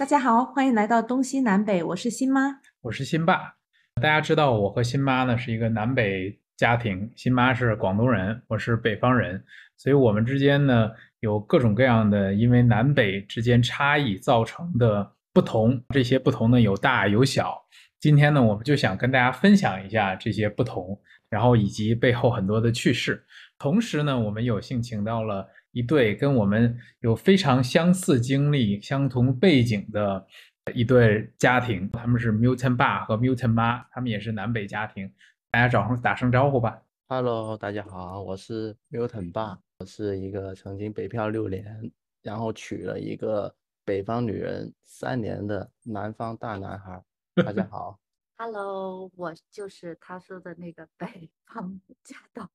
[0.00, 3.56] 大家好，欢迎来到东西南北，我是新妈，我是新爸。
[4.00, 9.44] 大家知道我和新妈呢是一个南北家庭，新妈是广东人，我是北方人，
[9.76, 17.62] 所以我们之间呢有各种各样的因为南北之间差异造成的不同，这些不同呢有大有小。
[18.00, 23.22] 今天呢我们就想跟大家分享一下这些不同，然后以及背后很多的趣事。
[23.58, 30.26] 同时呢，我们有幸请到了一对跟我们有非常相似经历、相同背景的
[30.74, 35.12] 一对家庭，他们是 Milton 爸和 Milton 妈，他们也是南北家庭。
[35.50, 36.82] 大家找声打声招呼吧。
[37.08, 47.02] Hello，大家好，我是 Milton 爸，我是一个曾经北漂六年，然后娶了一个北方女人三年的南方大男孩。
[47.36, 47.98] 大家好。
[48.36, 52.48] Hello，我就是他说的那个北方家的。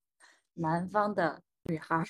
[0.53, 2.03] 南方的女孩，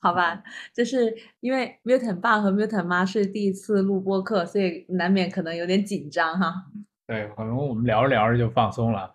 [0.00, 0.42] 好吧，
[0.74, 6.66] 就是因为 Milton 爸和 Milton 妈是第一次录播课，所以难免可能有点紧张哈。
[7.06, 9.14] 对，可能我们聊着聊着就放松了。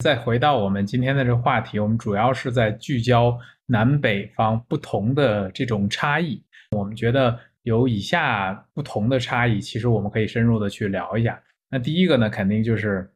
[0.00, 6.44] 再回到我们今天的这个话题，我们主要是在聚焦南北方不同的这种差异。
[6.76, 11.42] 我们觉得有以下不同的差异，其实我们可以深入的去聊一下。
[11.70, 13.10] 那第一个呢，肯定就是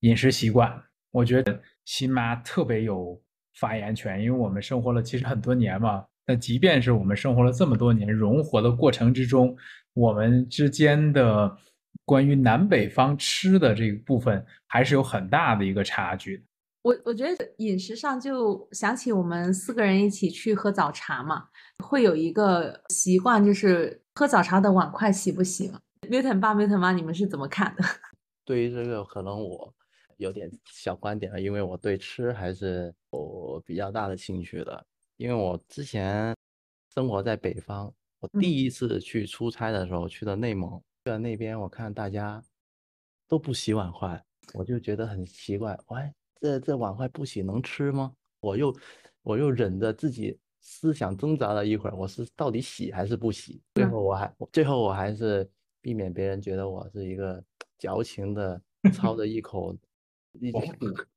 [0.00, 0.84] 饮食习惯。
[1.10, 3.18] 我觉得新妈特别有
[3.58, 6.04] 发言权，因为我们生活了其实很多年嘛。
[6.26, 9.56] 那即便是我们生活了这么多年，融合的过程之中，
[9.94, 11.56] 我们之间的
[12.04, 16.44] 关于南北方吃的这个部分，还是有很大的一个差距。
[16.82, 21.44] 我我觉得饮食上就想起我们四个人一起去喝早茶嘛，
[21.78, 25.78] 会有一个习惯，就是喝早茶的碗筷洗不洗嘛
[26.10, 27.84] ？Milton 爸、Milton 妈，你们是怎么看的？
[28.44, 29.72] 对于这个，可能我。
[30.16, 34.86] 有点小观点了，因为我对吃还是有比较大的兴趣的。
[35.16, 36.36] 因为我之前
[36.94, 42.42] 生活在北方，我第一次去出差的时候去的内蒙，去了那边我看大家
[43.26, 44.22] 都不洗碗筷，
[44.52, 48.14] 我就觉得很奇怪，喂，这这碗筷不洗能吃吗？
[48.40, 48.74] 我又
[49.22, 53.62] 我又忍着自己思想挣扎了一会儿，我是到底洗还是不洗？
[53.74, 55.48] 最后我还最后我还是
[55.80, 57.42] 避免别人觉得我是一个
[57.78, 58.60] 矫情的
[58.92, 59.74] 操着一口。
[60.52, 60.66] 广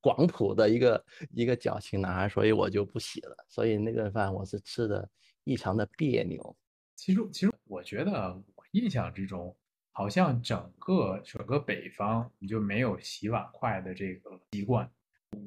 [0.01, 3.35] 广普的一个一个矫情男孩，所以我就不洗了。
[3.47, 5.09] 所以那顿饭我是吃的
[5.43, 6.55] 异常的别扭。
[6.95, 9.55] 其实，其实我觉得我印象之中，
[9.91, 14.89] 好像整个整个北方你就没有洗碗筷的这个习惯。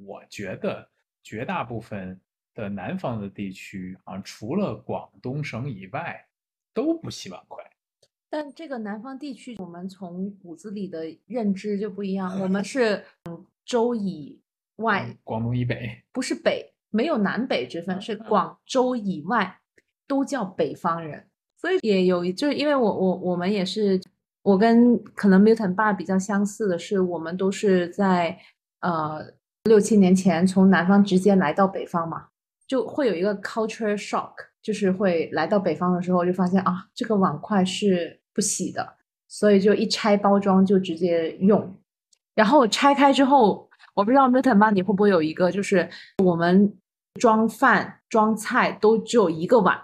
[0.06, 0.88] 我觉得
[1.22, 2.20] 绝大部分
[2.54, 6.26] 的南方的地区啊，除了广东省以外，
[6.72, 7.62] 都不洗碗筷。
[8.30, 12.40] 但这个南方地区，我们从骨子里的认知就不一样。
[12.40, 13.04] 我们是
[13.64, 14.40] 州以
[14.76, 19.60] 外，广东以北，不是北，没有南北之分，是广州以外
[20.06, 21.26] 都叫北方人。
[21.56, 24.00] 所以也有，就是因为我我我们也是，
[24.42, 28.38] 我跟可能 Milton 爸比较相似的是，我们都是在
[28.80, 29.24] 呃
[29.64, 32.28] 六七年前从南方直接来到北方嘛，
[32.66, 38.20] 就会有一个 culture shock，就是会来到北方的时候就发现啊，这个碗筷是。
[38.34, 38.96] 不洗的，
[39.28, 41.76] 所以就一拆包装就直接用，
[42.34, 45.88] 然后拆开之后，我不知道 Milton 妈你会不会有一个，就是
[46.24, 46.78] 我们
[47.20, 49.78] 装饭装菜都只有一个碗，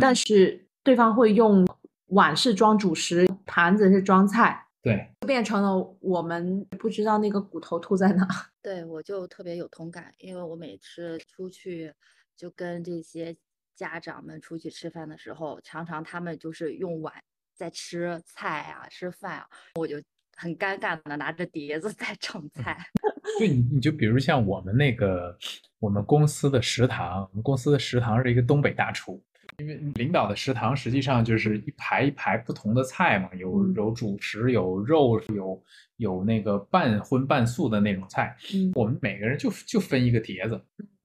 [0.00, 1.66] 但是对方会用
[2.06, 8.26] 碗是装主食，盘子是装菜，对，变成了我们不知道那个骨头吐在哪。
[8.62, 11.92] 对，我就特别有同感，因为我每次出去
[12.36, 13.36] 就跟这些
[13.76, 17.12] 家长们出去吃饭的时候，常常他们就是用碗。
[17.54, 20.00] 在吃菜啊，吃饭啊，我就
[20.36, 22.76] 很尴尬的拿着碟子在盛菜。
[23.38, 25.36] 对，你你就比如像我们那个
[25.78, 29.22] 我们公司的食堂，我们公司的食堂是一个东北大厨，
[29.58, 35.62] 因为领导的食堂实际上就是一排一排不同的菜嘛，有有主食，有肉，有
[35.96, 38.36] 有那个半荤半素的那种菜。
[38.54, 40.60] 嗯，我们每个人就就分一个碟子。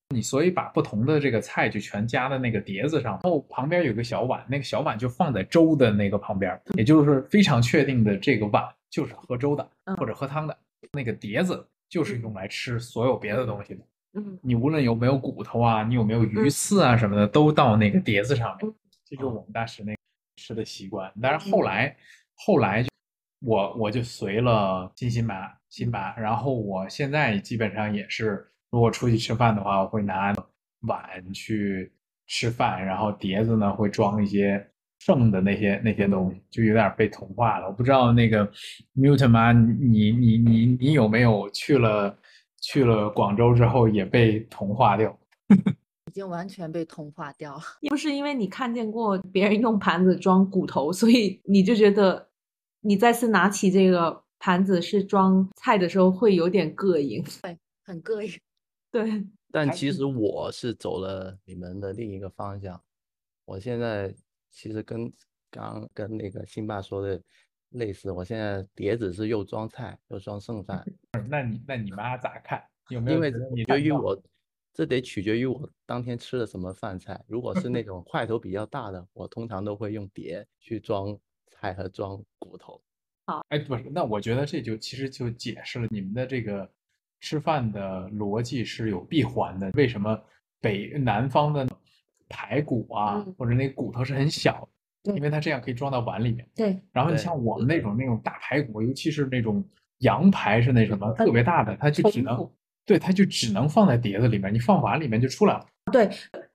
[0.09, 10.57] 你所以把不同的这个菜就全加在那个碟子上，然后旁边有个小碗，那个小碗就放在粥的那个旁边，也就是非常确定的这个碗就是喝粥的或者喝汤的，
[10.92, 13.81] 那个碟子就是用来吃所有别的东西的。
[14.13, 18.74] 嗯，你无论有没有骨头啊，你有没有鱼刺啊什么的，都到那个碟子上面。
[19.06, 19.95] 这就是我们当时那
[20.36, 21.12] 吃的习惯。
[21.22, 21.95] 但是后来，
[22.36, 22.89] 后来就
[23.42, 28.51] 我我就随了新新妈新妈，然后我现在基本上也是。
[28.69, 30.36] 如果出去吃饭的话，我会拿
[30.81, 31.90] 碗去
[32.25, 37.67] 吃饭，然后碟子呢会装一些剩的那些那些东西，就有点被同化了。
[37.67, 38.51] 我不知道那个
[38.95, 42.17] Milton 妈，你你你你有没有去了
[42.59, 45.17] 去了广州之后也被同化掉？
[46.07, 47.61] 已经完全被同化掉了。
[47.81, 52.29] 也不是因为你看见过别人用盘子装骨头，所以你就觉得
[52.81, 57.23] 你再次拿起这个盘子是装菜的时候会有点膈应。
[57.85, 58.31] 很膈应。
[58.91, 62.81] 对，但其实我是走了你们的另一个方向。
[63.45, 64.13] 我现在
[64.49, 65.11] 其实跟
[65.49, 67.21] 刚跟那个辛爸说的
[67.69, 70.85] 类似，我现在碟子是又装菜又装剩饭，
[71.29, 72.63] 那你那你妈咋看？
[72.89, 74.23] 有没有因为觉得你取决于我，
[74.73, 77.21] 这得取决于我当天吃的什么饭菜。
[77.27, 81.17] 如果是那种块头比较大的，我通常都会用碟去装
[81.51, 82.81] 菜和装骨头。
[83.25, 86.69] 好哎，不是，那我觉得这就其实就解释了你们的这个
[87.19, 89.69] 吃饭的逻辑是有闭环的。
[89.73, 90.17] 为什么
[90.61, 91.67] 北南方的
[92.29, 94.68] 排骨啊，嗯或者那骨头是很小
[95.03, 95.12] 的？
[95.12, 96.45] 对因为它这样可以装到碗里面。
[96.56, 99.63] 对，然后你像我们那种那种大排骨，尤其是那种
[100.00, 102.50] 羊排是那什么特别大的，它就只能
[102.85, 105.65] 对，它就只能放在碟子里面，你放碗里面就出来了。
[105.91, 106.09] 对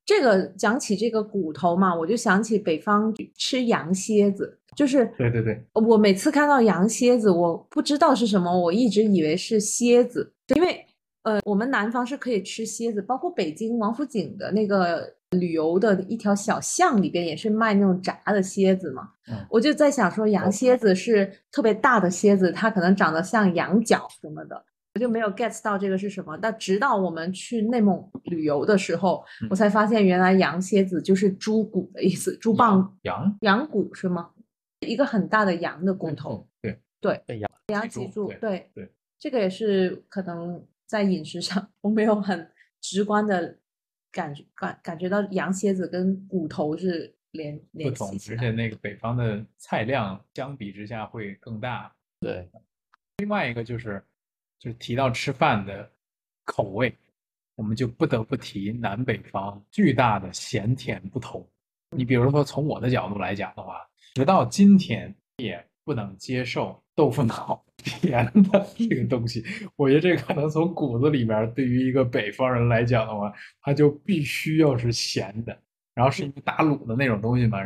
[0.04, 10.84] 这个讲起这个骨头嘛，我就想起北方吃羊蝎子，就是对对对，我每次看到羊蝎子，我不知道是什么，我一直以为是蝎子，因为
[11.22, 19.10] 呃，我们南方是可以吃蝎子，包括北京王府井的那个旅游的一条小巷里边也是卖那种炸的蝎子嘛。
[19.28, 19.44] 嗯。
[19.50, 24.64] 我就在想说，羊蝎子是特别大的蝎子，它可能长得像羊角什么的。
[24.94, 29.48] 我就没有 get 到这个是什么，但直到我们去内蒙旅游的时候，嗯。
[29.50, 33.66] 我才发现原来羊蝎子就是猪骨的意思，猪棒羊羊？
[33.66, 34.30] 骨是吗？
[34.80, 36.78] 一个很大的羊的骨头，对。
[37.00, 37.38] 对。
[37.38, 38.70] 羊羊脊脊柱柱，对对。
[38.74, 42.50] 对，这个也是可能在饮食上我没有很
[42.80, 43.56] 直观的
[44.12, 48.08] 感觉感感觉到羊蝎子跟骨头是连不同。
[48.10, 51.92] 而且那个北方的菜量相比之下会更大。
[52.20, 52.48] 对，
[53.16, 54.00] 另外一个就是，
[54.58, 55.90] 就是提到吃饭的
[56.44, 56.94] 口味，
[57.56, 61.48] 我们就不得不提南北方巨大的咸甜不同。
[61.96, 69.44] 你比如说，从我的角度来讲的话，直到今天也不能接受豆腐脑 甜的 这个东西。
[69.76, 75.56] 我觉得这可能从骨子里面，对于一个北方人来讲的话，他就必须要是咸的。
[75.94, 77.58] 然后是一个打卤的那种东西嘛，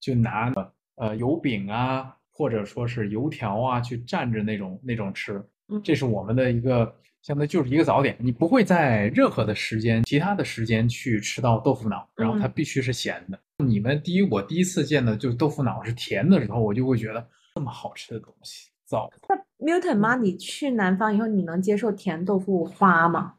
[0.00, 0.50] 就拿
[0.94, 5.34] 呃油饼啊，或者说是油条啊，去蘸着那种那种吃。
[5.68, 13.38] 嗯这是我们的一个相当于就是一个早点，你不会在任何的时间、其他的时间去吃到豆腐脑，然后它嗯必须是咸的。
[13.62, 19.10] 你们第一，我第一次见的就是豆腐脑是甜的时候，我就会觉得这么好吃的东西，糟。
[19.58, 23.36] Milton 妈，你去南方以后，你能接受甜豆腐花吗？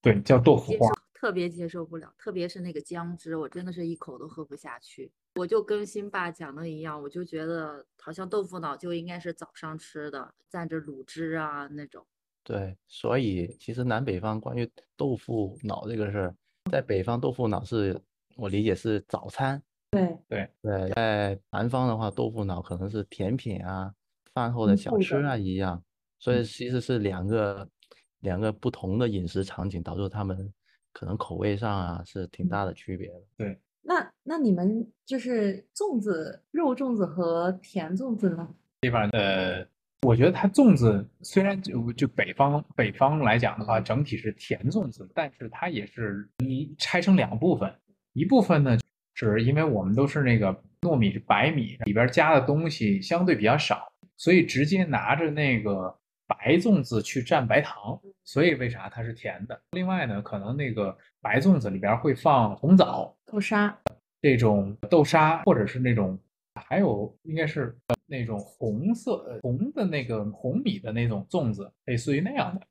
[0.00, 0.94] 对，叫豆腐花。
[1.12, 5.10] 特别接受不了，特别是那个姜汁，我真的是一口都喝不下去。
[5.34, 12.06] 我就跟辛爸讲的一样，我就觉得好像豆腐脑就应该是早上吃的，蘸着卤汁啊那种。
[12.44, 16.36] 对，所以其实南北方关于豆腐脑这个事儿，
[16.70, 18.00] 在北方豆腐脑是
[18.36, 19.60] 我理解是早餐，
[19.90, 20.50] 对，对。
[20.62, 23.92] 对，在南方的话，豆腐脑可能是甜品啊、
[24.32, 25.16] 饭后的小吃。
[25.22, 25.82] 啊一样，
[26.18, 27.68] 所以其实是两个
[28.20, 30.52] 两个不同的饮食场景，导致他们
[30.92, 33.56] 可能口味上啊是挺大的区别的。
[33.88, 38.48] 那那你们就是粽子、肉粽子和甜粽子呢？
[40.02, 47.72] 我觉得它粽子虽然就就北方北方来讲的话，整体是甜粽子，但是它也是你拆成两部分，
[48.12, 48.76] 一部分呢
[49.16, 59.58] 是因为我们都是那个糯米白米里边加的东西相对比较少，所以直接拿着那个白粽子去蘸白糖，所以为啥它是甜的？
[59.70, 63.76] 另外呢，可能那个白粽子里边会放红枣，豆沙，
[64.20, 66.18] 这种豆沙，或者是那种，
[66.54, 72.66] 还有应该是呃那种红色呃红的那个红米的那种粽子，类似于那样的，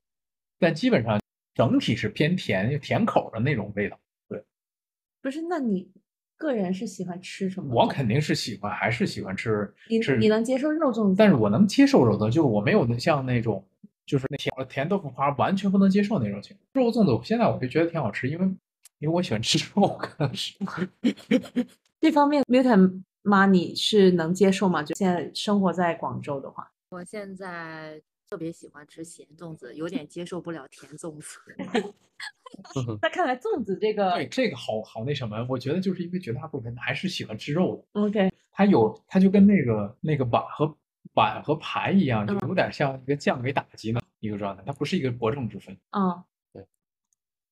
[0.60, 1.20] 但基本上
[1.56, 4.00] 整体是偏甜甜口的那种味道。
[4.28, 5.42] 对不是？
[5.50, 5.92] 那你
[6.38, 7.74] 个人是喜欢吃什么？
[7.74, 13.64] 我肯定是喜欢，还是喜欢吃你吃，你能接受肉粽子但是我能接受肉粽，就是我没有像那种
[14.06, 16.86] 就是那甜甜豆腐花完全不能接受那种情况。
[16.86, 18.46] 肉粽子，我现在我就觉得挺好吃，因为
[19.00, 20.54] 因为我喜欢吃肉，可能是。
[22.02, 24.84] 这方面，Milton 妈你是能接受吗？
[24.84, 28.00] 就现在生活在广州的话，我现在
[28.36, 31.40] 特别喜欢吃咸粽子，有点接受不了甜粽子。
[33.02, 38.02] 那看来粽子这个对这个好好那什么，我觉得就是因为绝大部分人还是喜欢吃肉的。
[38.02, 40.78] OK，它有，它就跟那个那个碗和
[41.14, 45.74] 碗和盘一样，就有点像一个酱给打击的一个状态，它不是一个伯仲之分。
[45.92, 46.68] 嗯，对。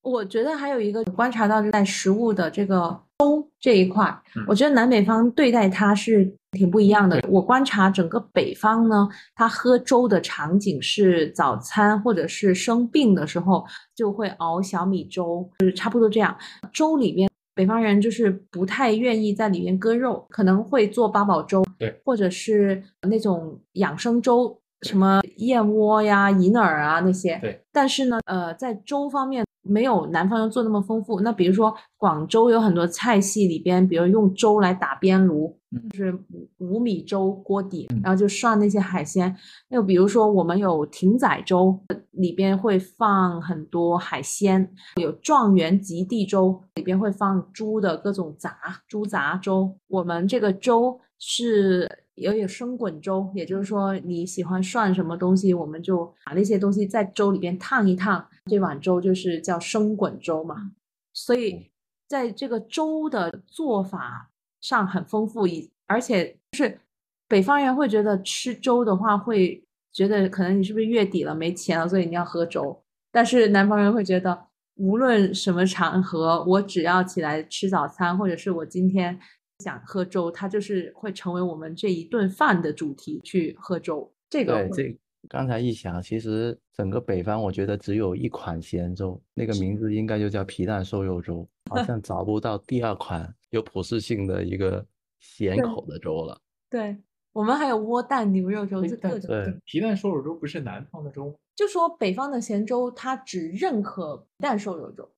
[0.01, 3.12] 我觉得还有一个观察到，在食物的这个粥
[3.59, 7.21] 这一块，嗯我觉得南北方对待它是挺不一样的。
[7.29, 13.65] 我观察整个北方呢，他喝粥的场景是早餐或者是生病的时候
[13.95, 16.35] 就会熬小米粥，就是差不多这样。
[16.71, 27.37] 粥里边，北方人就是不太愿意在里面割肉，可能会做八宝粥，对，或者是那种养生粥，什么燕窝呀、银耳啊那些。
[27.41, 31.21] 对，但是呢，呃，在粥方面没有南方人做那么丰富。
[31.21, 39.35] 那比如说广州有很多菜系里边，比如用粥来打边炉，嗯就是五五米粥锅底嗯，然后就涮那些海鲜。
[39.69, 41.79] 又比如说我们有艇仔粥，
[42.11, 44.65] 里边会放很多海鲜；
[45.01, 48.55] 有状元及第粥，里边会放猪的各种杂
[48.87, 49.75] 猪杂粥。
[49.87, 60.71] 我们这个粥是也有生滚粥，也就是说你喜欢涮什么东西，我们就把那些东西在粥里边烫一烫，这碗粥就是叫生滚粥嘛。
[61.13, 61.71] 所以
[62.07, 64.31] 在这个粥的做法
[64.61, 66.79] 上很丰富，以而且就是
[67.27, 72.83] 北方人会觉得吃粥的话会觉得可能你是不是月底了没钱了，所以你要喝粥。
[73.11, 79.19] 但是南方人会觉得无论什么场合，我只要起来吃早餐，或者是我今天
[79.59, 84.11] 想喝粥，它就是会成为我们这一顿饭的主题去喝粥。
[84.29, 94.85] 这个对，会这刚才一想，其实整个北方我觉得只有一款咸粥，那个名字应该就叫皮蛋瘦肉粥，好像找不到第二款有普适性的一个
[95.19, 96.39] 咸口的粥了。
[96.69, 96.97] 对
[97.31, 101.35] 我们还有窝蛋牛肉粥，哎但这各种对皮蛋瘦肉粥不是南方的粥吗？
[101.55, 105.09] 就说北方的咸粥，它只认可皮蛋瘦肉粥。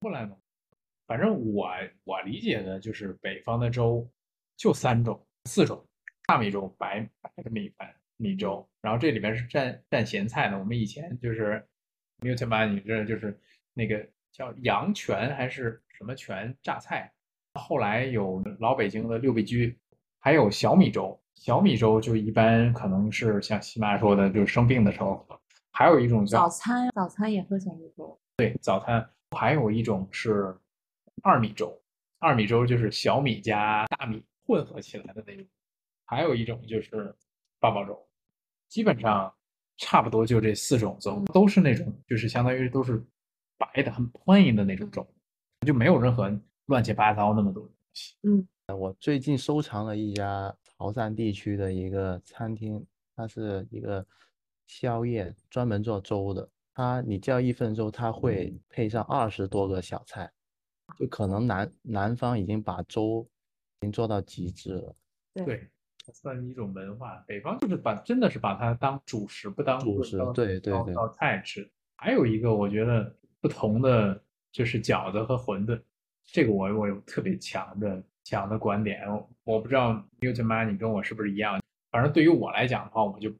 [0.00, 0.36] 后来呢？
[1.04, 1.68] 反正我
[2.04, 4.08] 我理解的就是北方的粥
[4.56, 5.84] 就三种、四种：
[6.26, 10.58] 大米粥、白白的米饭、米粥，然后这里边是蘸蘸咸菜的。
[10.58, 11.66] 我们以前就是
[12.20, 13.38] Newton，你这就是
[13.74, 17.12] 那个叫阳泉还是什么泉榨菜，
[17.54, 19.78] 后来有老北京的六必居，
[20.20, 21.18] 还有小米粥。
[21.34, 25.40] 小米粥就一般可能是像西妈说的，就是生病的时候喝。
[25.72, 29.04] 还有一种叫早餐早餐也喝小米粥，对，早餐
[29.36, 30.54] 还有一种是
[31.22, 31.76] 二米粥，
[32.20, 35.44] 二米粥就是小米加大米混合起来的那种，
[36.04, 37.12] 还有一种就是
[37.62, 37.96] 八宝粥，
[38.68, 39.32] 基本上
[39.76, 43.00] 差不多就这四种粥，都是那种就是相当于都是
[43.56, 45.06] 白的很 plain 的那种粥，
[45.64, 48.16] 就没有任何乱七八糟那么多东西。
[48.24, 54.04] 嗯我最近收藏了一家潮汕地区的一个餐厅，它是一个
[54.66, 56.48] 宵夜，专门做粥的。
[56.74, 60.32] 它你叫一份粥，它会配上二十多个小菜，
[60.98, 63.28] 就可能南南方已经把粥
[63.80, 64.96] 已经做到极致了。
[65.34, 65.68] 对，
[66.10, 67.22] 算是一种文化。
[67.26, 71.70] 北方就是把真的是把它当主食，不当主食对对对当当菜吃。
[71.96, 75.80] 还有一个我觉得不同的就是饺子和馄饨，
[76.24, 79.06] 这个我我有特别强的强的观点。
[79.06, 81.60] 我我不知道 Newton 妈你跟我是不是一样？
[81.90, 83.30] 反正对于我来讲的话，我就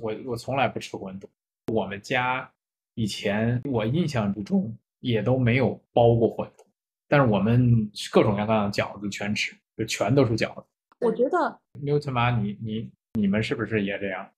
[0.00, 1.26] 我我从来不吃馄饨。
[1.72, 2.50] 我们家
[2.94, 6.64] 以前我印象之中也都没有包过馄饨，
[7.08, 10.66] 但是我们各种各样的饺子全吃，就全都是饺子。
[11.00, 14.30] 我觉得 Newton 妈，你你你们是不是也这样？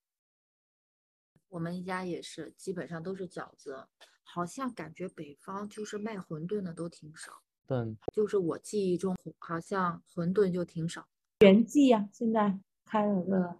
[1.49, 3.85] 我们一家也是，基本上都是饺子，
[4.23, 7.31] 好像感觉北方就是卖馄饨的都挺少，
[7.67, 7.77] 对
[8.13, 11.05] 就是我记忆中好像馄饨就挺少。
[11.39, 13.57] 袁记呀、现在开了个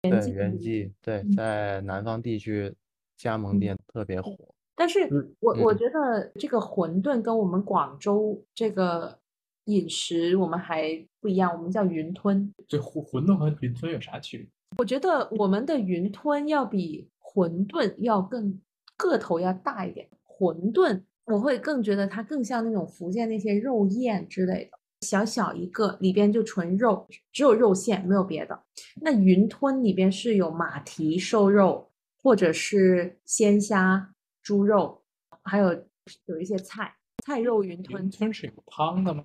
[0.00, 2.74] 对袁记，对，嗯在南方地区
[3.16, 4.36] 加盟店特别火。
[4.74, 9.20] 但是嗯我我嗯觉得这个馄饨跟我们广州这个
[9.66, 12.52] 饮食我们还不一样，我们叫云吞。
[12.66, 14.48] 这馄馄饨和云吞有啥区别？
[14.78, 18.60] 我觉得我们的云吞要比馄饨要更
[18.96, 20.08] 个头要大一点。
[20.26, 24.70] 馄饨我会更觉得它更像那种福建那些肉燕之类的，
[25.02, 28.62] 小小一个，里边就纯肉，只有肉馅，没有别的。
[29.00, 31.90] 那云吞里边是有马蹄瘦肉，
[32.22, 35.02] 或者是鲜虾、猪肉，
[35.44, 35.84] 还有
[36.26, 38.10] 有一些菜，菜肉云吞云。
[38.10, 39.24] 吞是有汤的吗？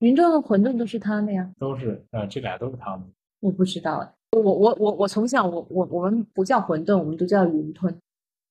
[0.00, 1.50] 云吞和馄饨都是汤的呀。
[1.58, 3.06] 都是，呃，这俩都是汤的。
[3.40, 7.96] 我不知道哎，我我我我从小我我我们不叫馄饨，我们都叫云吞、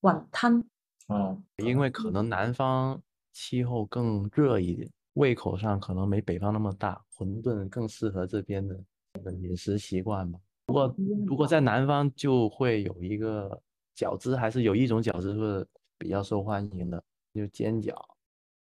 [0.02, 0.64] 碗汤。
[1.08, 3.00] 嗯，因为可能南方
[3.34, 8.80] 气候更热一点，胃口上可能没北方那么大，馄饨更适合这边的
[9.14, 10.40] 这个饮食习惯吧。
[10.66, 10.88] 不过
[11.28, 13.62] 不过在南方就会有一个
[13.96, 15.68] 饺子，还是有一种饺子是
[16.00, 17.04] 比较受欢迎的，
[17.36, 17.94] 就煎饺。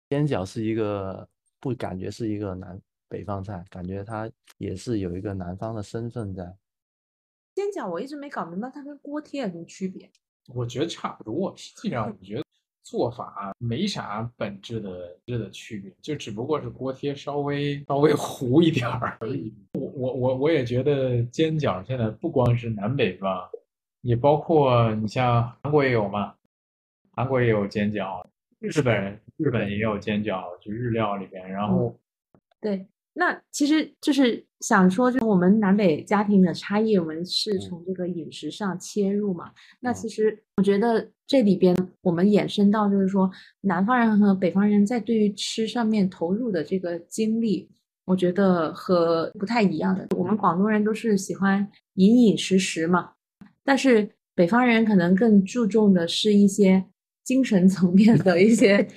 [0.10, 1.28] 煎饺是一个
[1.62, 2.78] 不感觉是一个南
[3.08, 6.44] 北方菜，感觉它也是有一个南方的身份在。
[7.54, 10.10] 煎饺我一直没搞明白它跟锅贴有什么区别。
[10.54, 11.56] 我觉得差不多。
[11.56, 12.44] 实际上，我觉得
[12.82, 19.54] 做法没啥本质的质的区别，就只不过是锅贴稍微稍微糊一点儿而已。
[19.74, 23.48] 我我我我也觉得煎饺现在不光是南北方，
[24.02, 26.34] 也包括你像韩国也有嘛，
[27.12, 28.26] 韩国也有煎饺，
[28.60, 31.98] 日本日本也有煎饺，就日料里边，然后
[32.62, 39.52] 对，那其实就是想说，就我们南北家庭的差异，我们是从这个饮食上切入嘛。
[39.80, 43.30] 那其实我觉得这里边我们衍生到，就是说
[43.62, 47.68] 南方人和北方人在对于吃上面投入的这个精力，
[48.06, 50.08] 我觉得和不太一样的。
[50.16, 53.14] 我们广东人都是喜欢饮饮食食嘛，
[53.64, 56.86] 但是北方人可能更注重的是一些
[57.24, 58.88] 精神层面的一些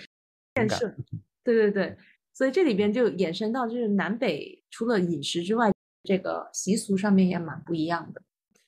[0.55, 0.95] 建设。
[1.43, 1.97] 对对对。
[2.33, 8.21] 所以这里边就衍生到，就是南北除了饮食之外，这个习俗上面也蛮不一样的。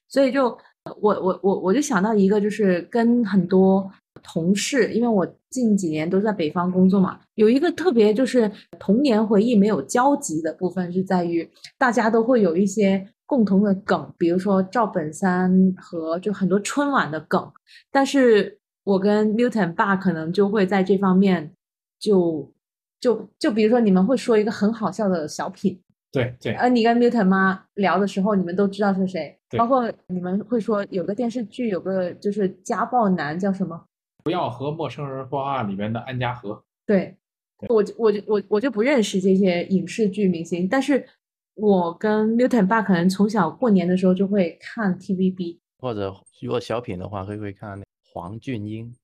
[0.08, 0.56] 所以就
[1.00, 3.90] 我我我我就想到一个，就是跟很多
[4.22, 17.52] 同事，因为我近几年都在北方工作嘛，有一个特别就是童年回忆没有交集的部分，是在于大家都会有一些共同的梗，比如说赵本山和就很多春晚的梗，
[17.90, 21.52] 但是我跟 Newton 爸可能就会在这方面
[21.98, 22.52] 就。
[22.98, 25.78] 就就比如说，你们会说一个很好笑的小品，
[26.10, 33.84] 对对，呃，你跟 Newton 妈聊的时候，你们都知道是谁，包括你们会说有个电视剧，有个就是家暴男叫什么？
[34.24, 36.60] 不要和陌生人说话里面的安家和。
[36.86, 37.14] 对，
[37.68, 41.06] 我我就我我就不认识这些影视剧明星，但是
[41.54, 48.96] 我跟 Newton 爸可能从小过年的时候就会看 TVB，或者如果小品的话，会会看黄俊英。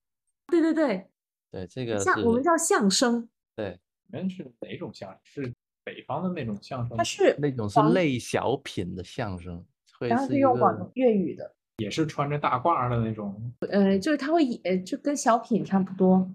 [0.48, 1.06] 对对对，
[1.52, 3.28] 对这个像我们叫相声。
[3.54, 3.78] 对。
[4.14, 5.18] 你们是哪种相声？
[5.24, 5.54] 是
[5.84, 6.98] 北方的那种相声？
[6.98, 9.64] 它是那种是类小品的相声，
[10.00, 13.52] 然后是用广东粤语的，也是穿着大褂的那种。
[13.70, 16.30] 呃，就是他会演，就跟小品差不多，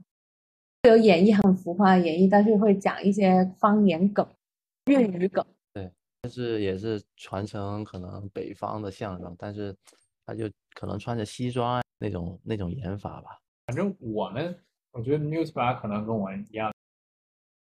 [0.90, 4.28] 有演绎很浮夸的演绎，但是会讲一些方言梗、
[4.86, 5.46] 粤语梗。
[5.74, 9.76] 对，但是也是传承可能北方的相声，但是
[10.26, 13.40] 他就可能穿着西装那种那种演法吧。
[13.68, 14.58] 反正我们，
[14.98, 16.74] 我觉得 News 八可能跟我一样。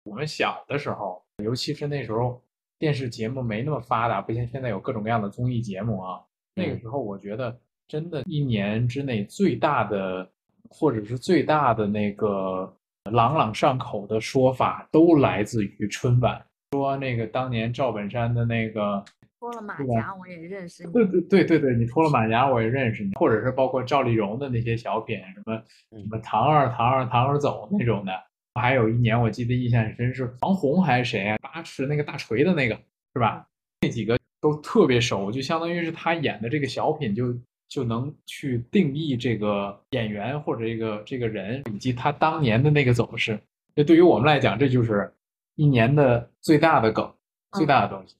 [0.03, 2.41] 我们小的时候，尤其是那时候
[2.79, 6.21] 电视节目没那么发达，不像现在有各种各样的综艺节目啊。
[6.55, 10.32] 那个时候，我觉得真的，一年之内最大的，
[10.69, 12.73] 或者是最大的那个
[13.12, 16.41] 朗朗上口的说法，都来自于春晚。
[16.71, 19.03] 说那个当年赵本山的那个
[19.39, 20.93] 脱了马甲，我也认识你。
[20.93, 23.12] 对对对对对，你脱了马甲，我也认识你。
[23.15, 28.12] 或者是包括赵丽蓉的那些小品，什么什么唐二唐二唐二走那种的。
[28.53, 31.38] 还有一年，我记得印象很深，是王红还是谁啊？
[31.41, 32.75] 八尺那个大锤的那个，
[33.13, 33.47] 是吧？
[33.82, 37.34] 那几个都特别熟，就相当于是他演的这个小品，就
[37.67, 43.39] 就能去定义这个演员或者这个这个人以及他当年的那个走势。
[43.73, 45.12] 那对于我们来讲，这就是
[45.60, 47.13] 一年的最大的梗，
[47.52, 48.15] 最大的东西。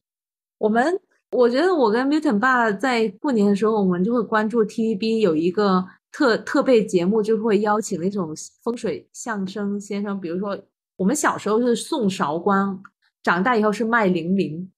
[0.58, 1.00] 我们
[1.32, 5.86] 我觉得我跟 Milton 爸在过年的时候，我们就会关注 TVB 有一个。
[6.12, 10.60] 特特备节目就会邀请那种风水相声先生，比如说
[10.96, 12.82] 我们小时候是宋韶光，
[13.22, 14.72] 长大以后是麦玲玲，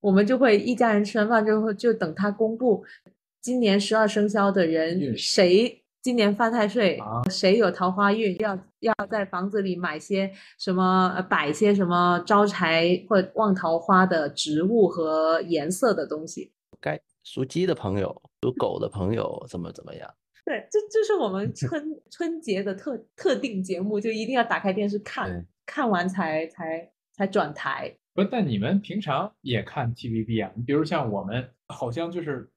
[0.00, 2.84] 我们就会一家人吃完饭之后就等他公布
[3.40, 6.96] 今年十二生肖的人谁今年犯太岁，
[7.28, 16.52] 谁有桃花运，要要在房子里买些什么，摆些什么招财或旺桃花的植物和颜色的东西。
[16.80, 20.08] 该属鸡的朋友，属狗的朋友怎么怎么样？
[20.44, 27.92] 对，这这是我们春春节的特特定节目，就一定要打开电视看，看完才才才转台。
[28.14, 30.52] 不，但你们平常也看 TVB 啊？
[30.54, 32.48] 你比如像我们，好像就是，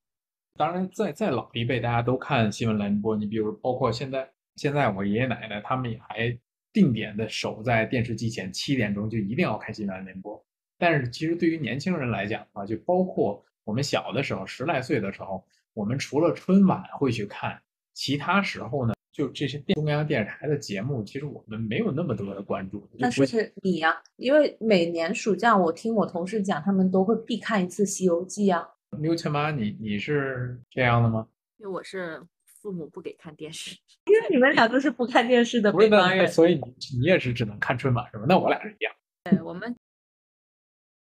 [0.60, 6.38] 当然在在老一辈大家都看新闻联播，你比如包括现在现在我爷爷奶奶他们也还
[6.74, 10.45] 定点的守在电视机前，七点钟就一定要看新闻联播。
[10.78, 15.41] 但是其实对于年轻人来讲啊，就包括我们小的时候，十来岁的时候，
[15.74, 17.58] 我们除了春晚会去看。
[17.93, 22.86] 其他时候呢，就这些中央电视台的节目，其实我们没有那么多的关注。
[22.98, 28.67] 那是你呀，因为每年暑假，我听我同事讲，他们都会必看一次《西游记》啊。
[28.97, 31.28] 刘千妈，你你是这样的吗？
[31.58, 38.25] 因为我是父母不给看电视， 因为你们俩都是不看电视的北方人，所以你你也是只能看春晚是吧？
[38.28, 38.93] 那我俩是一样。
[39.23, 39.75] 对我们，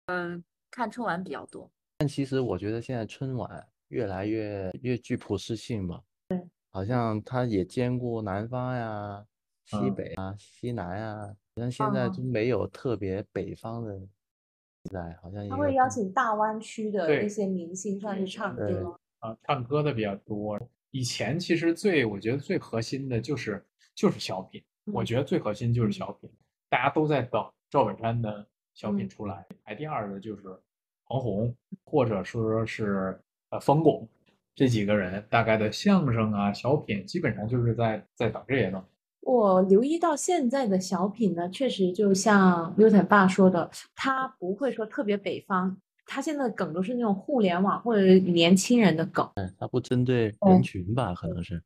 [0.07, 1.69] 嗯，看春晚比较多。
[1.99, 6.01] 但其实我觉得现在春晚越来越越具普适性嘛。
[6.69, 9.25] 好像它也兼顾南方呀、
[9.65, 13.99] 西北啊、西南啊，好像现在就没有特别北方的
[14.87, 18.99] 在，好像他会邀请大湾区的一些明星上去唱歌。
[19.19, 20.59] 啊，唱歌的比较多。
[20.91, 26.29] 以前其实最我觉得最核心的就是就是小品，我觉得最核心就是小品，
[26.69, 30.43] 大家都在等赵本山的小品出来，排第二的就是
[31.05, 33.19] 黄宏，或者说是
[33.49, 34.07] 呃冯巩。
[34.55, 38.87] 这几个人，大概的相声啊、小品，基本上就是在在等这些东西。
[39.27, 49.29] 我留意到现在的小品呢，确实就像 Newton 爸说的，他不会说特别北方，他现在的梗都是那种互联网或者年轻人的梗。
[49.59, 51.13] 他不针对人群吧？
[51.13, 51.61] 可能是。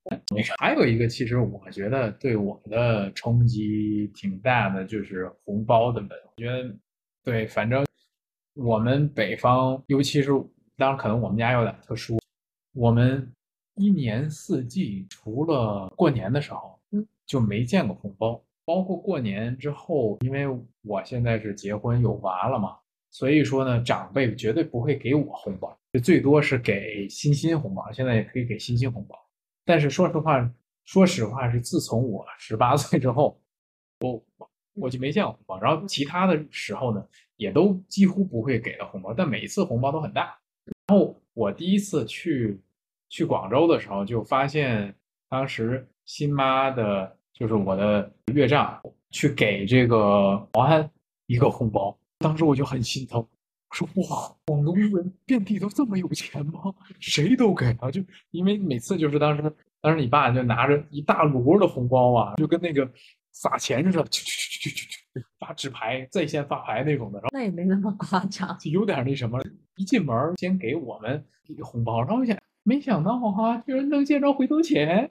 [0.58, 6.10] 还有一个，其实我觉得对我的冲击挺大的，就是红包的文。
[6.10, 6.76] 我觉得，
[7.24, 7.86] 对，反正
[8.56, 10.32] 我们北方，尤其是
[10.78, 12.18] 当然可能我们家有点特殊，
[12.74, 13.32] 我们
[13.76, 16.81] 一年四季除了过年的时候，嗯，
[17.32, 18.44] 就没见过红包。
[18.66, 20.46] 包括过年之后，因为
[20.84, 22.78] 我现在是结婚有娃了嘛，
[23.10, 27.90] 所以说呢，长辈绝对不会给我红包，就最多是给欣欣红包。
[27.94, 29.18] 现在也可以给欣欣红包。
[29.64, 30.52] 但是说实话，
[30.84, 33.42] 说实话是自从我十八岁之后，
[34.02, 34.24] 我
[34.74, 35.60] 我就没见过红包。
[35.62, 37.02] 然后其他的时候呢，
[37.38, 40.38] 也都几乎不会给的红包，但每一次红包都很大。
[40.88, 42.60] 然后我第一次去
[43.10, 44.94] 去广州的时候，就发现
[45.30, 50.90] 当时新妈的，就是我的岳丈，去给这个保安
[51.28, 53.26] 一个红包，当时我就很心疼。
[53.72, 56.62] 说哇，广东人遍地都这么有钱吗？
[57.00, 57.90] 谁都给啊！
[57.90, 62.86] 就因为每次就是当时，当时你爸就拿着一大摞的红包啊，就跟那个
[63.32, 67.20] 撒钱似的，去去去去去去发纸牌，在线发牌那种的。
[67.20, 69.42] 然后那也没那么夸张，就有点那什么，
[69.78, 75.08] 一进门先给我们一个红包，然后想没想到哈，居然能见着回头钱。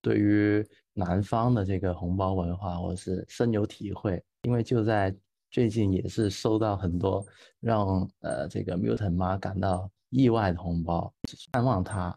[0.00, 5.14] 对于南方的这个红包文化，我是深有体会，因为就在。
[5.50, 7.24] 最近也是收到很多
[7.60, 11.14] 让呃这个 Milton 妈感到意外的红包，
[11.52, 12.12] 看望她。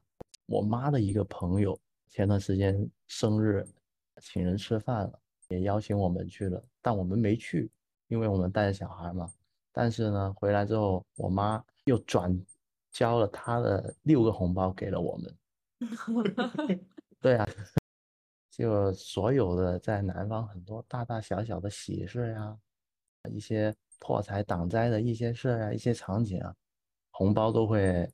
[0.48, 3.63] 我妈的一个朋友前段时间生日，
[4.24, 7.70] 请人吃饭了，也邀请我们去了，但我们没去，
[8.08, 9.32] 因为我们带着小孩嘛。
[9.72, 12.36] 但是呢，回来之后，我妈又转
[12.90, 15.36] 交了她的六个红包给了我们。
[17.22, 17.48] 对啊，
[18.58, 22.58] 就所有的在南方很多大大小小的喜事呀。
[23.32, 26.56] 一些破财挡灾的一些事啊，一些场景啊，
[27.12, 28.10] 红包都会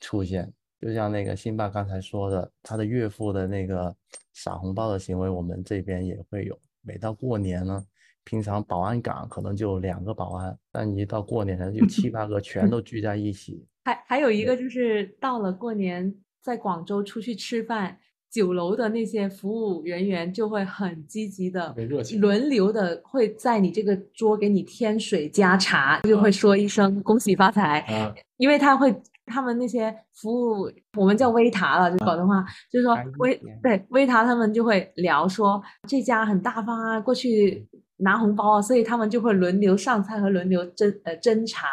[0.00, 0.50] 出现。
[0.80, 3.94] 就像那个辛巴刚才说的，他的岳父的那个
[4.32, 6.58] 撒红包的行为，我们这边也会有。
[6.80, 7.84] 每到过年呢，
[8.24, 13.66] 平常保安岗可能就两个保安，但一到过年呢，就七八个全都聚在一起。
[13.84, 18.00] 还还有一个就是到了过年，在广州出去吃饭。
[18.34, 21.72] 酒楼的那些服务人员就会很积极的，
[22.18, 28.12] 轮流的会在你这个桌给你添水加茶，就会说一声恭喜发财。
[28.38, 28.92] 因为他会，
[29.26, 30.68] 他们那些服务
[30.98, 37.64] 我们叫微塔了，就广东话就是说微对微塔，他们就会聊说这家很大方啊，过去
[37.98, 41.68] 拿红包啊，所以他们就会轮流上菜和轮流斟呃斟茶。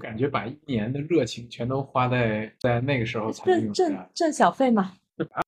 [0.00, 4.92] 感觉把一年的热情全都花在在那个时候才挣挣挣小费嘛。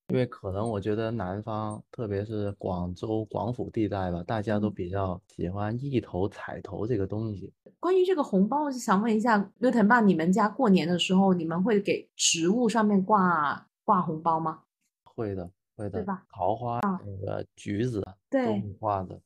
[0.08, 7.52] 因为可能我觉得南方，特别是广州、广府地带吧，大家都比较喜欢一头彩头这个东西。
[7.80, 14.60] 关于这个红包，我就想问一下刘腾爸，你们家过年的时候，你们会给植物上面挂挂红包吗？
[15.02, 16.22] 会的，会的，对吧？
[16.32, 19.20] 桃花、那个橘子都会挂的。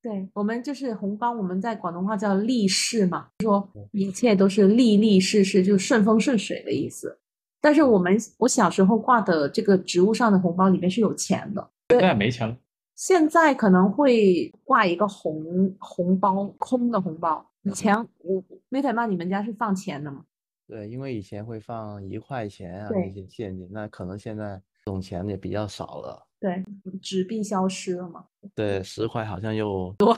[0.00, 7.18] 对我们就是红包，我们在广东话叫利是嘛，说一切都是利利是是，就顺风顺水的意思。
[7.60, 12.56] 但是我们我小时候挂的这个植物上的红包里面是有钱的，现在没钱了。
[12.96, 17.44] 现在可能会挂一个红红包，空的红包。
[17.62, 20.24] 以前我没太妈，你们家是放钱的吗？
[20.66, 26.26] 对，因为以前会放一块钱啊那些现金，那可能现在这种钱也比较少了。
[26.38, 26.64] 对，
[27.02, 28.24] 纸币消失了嘛？
[28.54, 30.16] 对，十块好像又多。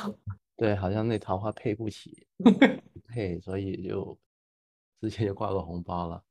[0.56, 2.26] 对，好像那桃花配不起，
[3.08, 4.16] 配，所以就
[5.00, 6.22] 直接就挂个红包了。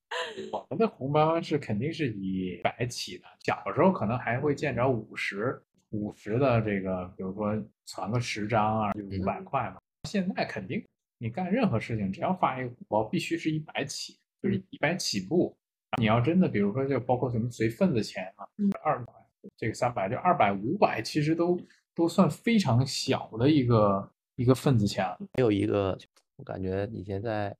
[0.52, 9.78] 我们的红包是肯定是以百起的，小时候可能还会见着五十五十的这个，比如说传个十张啊，就五百块嘛。
[10.10, 10.84] 现在肯定
[11.18, 15.56] 你干任何事情，只要发一个红包，必须是一百起，就是一百起步。
[15.98, 18.48] 你要真的，比如说就包括什么随份子钱啊，
[18.84, 19.14] 二百
[19.56, 21.60] 这个三百就二百五百，其实都
[21.94, 25.06] 都算非常小的一个一个份子钱。
[25.34, 25.98] 还有一个，
[26.36, 27.56] 我感觉以前在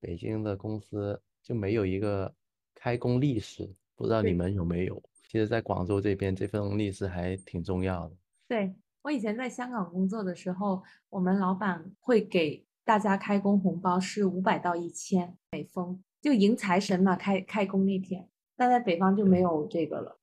[0.00, 1.20] 北京的公司。
[1.46, 2.34] 就没有一个
[2.74, 5.00] 开工历史，不知道你们有没有？
[5.28, 8.16] 其实，在广州这边，这份历史还挺重要的。
[8.48, 18.28] 对我以前在香港工作的时候，我们老板会给大家开工红包是五百到一千，每封就迎财神嘛，开开工那天。
[18.56, 20.18] 但在北方就没有这个了。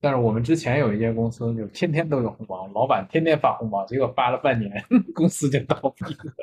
[0.00, 4.70] 但是我们之前有一间公司，就天天都有红包，老板天天发红包，结果发了半年，
[5.14, 6.34] 公司就倒闭了。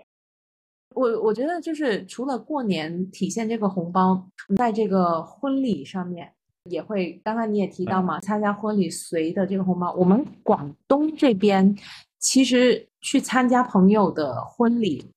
[1.00, 4.22] 我我觉得就是除了过年体现这个红包，
[4.58, 6.30] 在这个婚礼上面
[6.66, 7.22] 也会。
[7.24, 11.74] 刚刚你也提到嘛，参加婚礼随的这个红包，我们广东这边
[12.20, 15.10] 其实去参加朋友的婚礼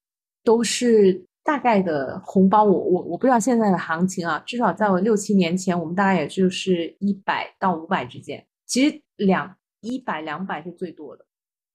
[0.45, 11.27] 都是大概的红包，我我我不知道现在的行情啊，至少在我六七年前，我们大概也就是一百到五百之间，其实两一百两百是最多的。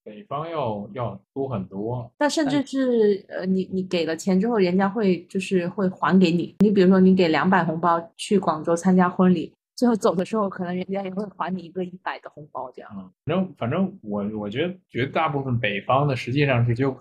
[0.08, 6.56] 北方要要多很多，但甚至是呃，你你给了钱之后，人家会就是会还给你。
[6.60, 12.90] 你比如说，你给两百红包去广州参加婚礼，最后走的时候，可能人家也会还你一个一百的红包这样。
[12.96, 16.96] 嗯，反正反正我我觉得绝大部分北方的实际上是就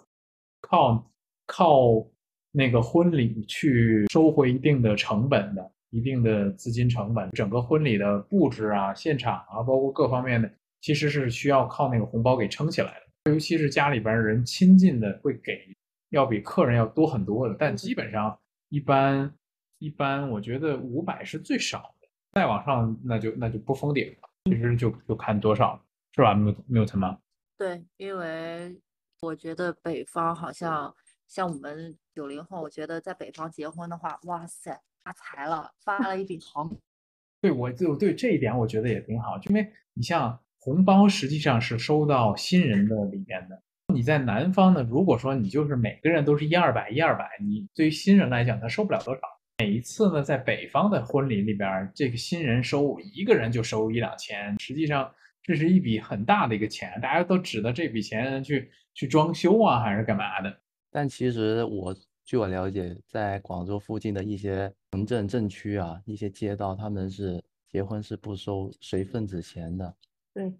[0.60, 1.08] 靠
[1.46, 2.04] 靠
[2.50, 10.50] 那个婚礼去收回一定的成本的，一定的资金成本，整个婚礼的布置啊、现场啊，包括各方面的。
[10.80, 15.74] 其实是需要靠那个红包给撑起来的，尤其是家里边人亲近的会给，
[16.10, 17.56] 要比客人要多很多的。
[17.58, 19.34] 但基本上一般
[19.78, 24.28] 一般，我觉得五百是最少的，再往上那就那就不封顶了。
[24.44, 25.82] 其实就就看多少，
[26.14, 26.34] 是吧？
[26.34, 27.18] 没有没有吗？
[27.58, 28.80] 对，因为
[29.22, 30.94] 我觉得北方好像
[31.26, 36.78] 像我们九零后，我觉得在北方结婚的话，哇塞，发财了，发了一笔横。
[37.42, 40.38] 对，我就对这一点我觉得也挺好，因为你像。
[40.66, 43.62] 红包实际上是收到新人的里面的。
[43.94, 49.20] 你在南方呢，如果说你就是每个人都是一二百一二百，你对于新人来讲他收不了多少。
[49.58, 55.08] 每一次呢，在北方的婚礼里边，这个新人收一个人就收一两千，实际上
[55.40, 60.52] 这是一笔很大的一个钱，大家都指着这笔钱去去装修啊，还是干嘛的？
[60.90, 69.94] 但其实我据我了解，在广州附近的一些城镇镇区啊，一些街道，他们是结婚是不收随份子钱的。
[70.36, 70.52] 对，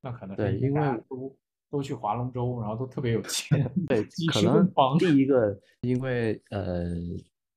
[0.00, 1.38] 那可能对，因为都
[1.70, 3.70] 都去划龙舟，然后都特别有钱。
[3.86, 6.86] 对，可能第一 个，因为呃，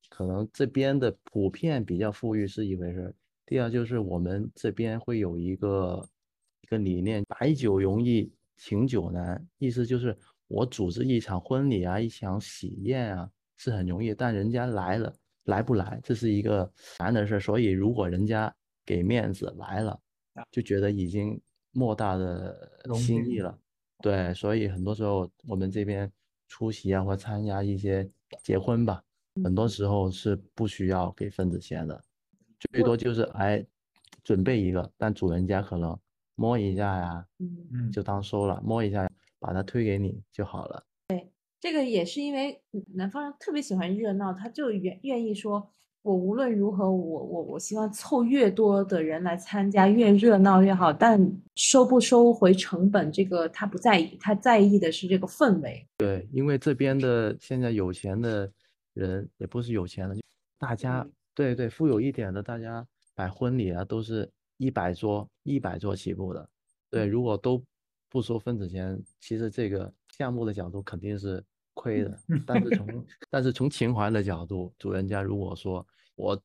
[0.07, 3.12] 可能这边的普遍比较富裕是一回事。
[3.43, 6.07] 第二就是我们这边会有一个
[6.62, 10.15] 一个理念，白酒容易请酒难，意思就是
[10.47, 15.12] 我组织一场婚礼啊，一场喜宴啊是很容易，但人家来了
[15.45, 17.39] 来不来，这是一个难的事。
[17.39, 18.55] 所以如果人家
[18.86, 19.99] 给面子来了，
[20.51, 21.41] 就觉得已经。
[21.73, 23.59] 莫大的心意了，
[24.01, 26.09] 对，所以很多时候我们这边
[26.47, 28.09] 出席啊或参加一些
[28.43, 29.03] 结婚吧，
[29.43, 32.03] 很多时候是不需要给份子钱的，
[32.59, 33.65] 最多就是哎
[34.23, 35.99] 准备一个，但主人家可能
[36.36, 39.09] 摸一下呀，嗯，就当收了，摸一下
[39.39, 40.86] 把它推给你就好了。
[41.07, 42.62] 对，这个也是因为
[42.93, 45.73] 南方人特别喜欢热闹，他就愿愿意说。
[46.04, 50.92] 我无论如何，我我我希望凑越多的人来参加，越热闹越好。
[50.92, 51.18] 但
[51.56, 55.88] 收不收回成本，这个他不在意，他在意的是这个氛围。
[55.98, 58.52] 对，因为这边的现在有钱的
[58.94, 60.18] 人也不是有钱的，
[60.60, 62.86] 大家对对富有一点的，大家
[63.16, 66.50] 摆婚礼啊都是一百桌一百桌起步的。
[66.89, 67.63] 对，如果都
[68.10, 71.42] 不收份子钱，其实这个项目的角度肯定是。
[71.73, 76.41] 亏的，但是 从但是从情怀的角度，主人家如果说我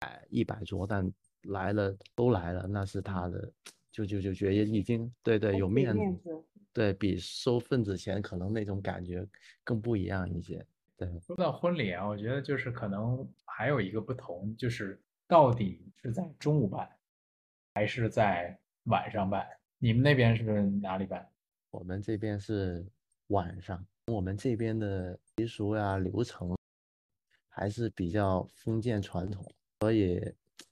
[0.00, 1.10] 哎一百桌，但
[1.42, 3.52] 来了都来了，那是他的，
[3.90, 6.30] 就就就觉得已经对对有面子，
[6.72, 9.26] 对比收份子钱可能那种感觉
[9.64, 10.64] 更不一样一些。
[10.96, 16.88] 对，说到婚礼啊，我觉得就是可能还有一个不同，就是到底是在中午办
[17.74, 19.46] 还是在晚上办？
[19.78, 21.28] 你们那边是哪里办？
[21.70, 22.84] 我们这边是
[23.28, 23.84] 晚上。
[24.08, 26.56] 我们这边的习俗呀、流程
[27.48, 29.44] 还是比较封建传统，
[29.80, 30.18] 所以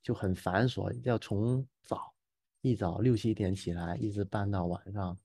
[0.02, 2.14] 就很繁琐，要从早
[2.62, 5.16] 一早六七点起来，一直办到晚上，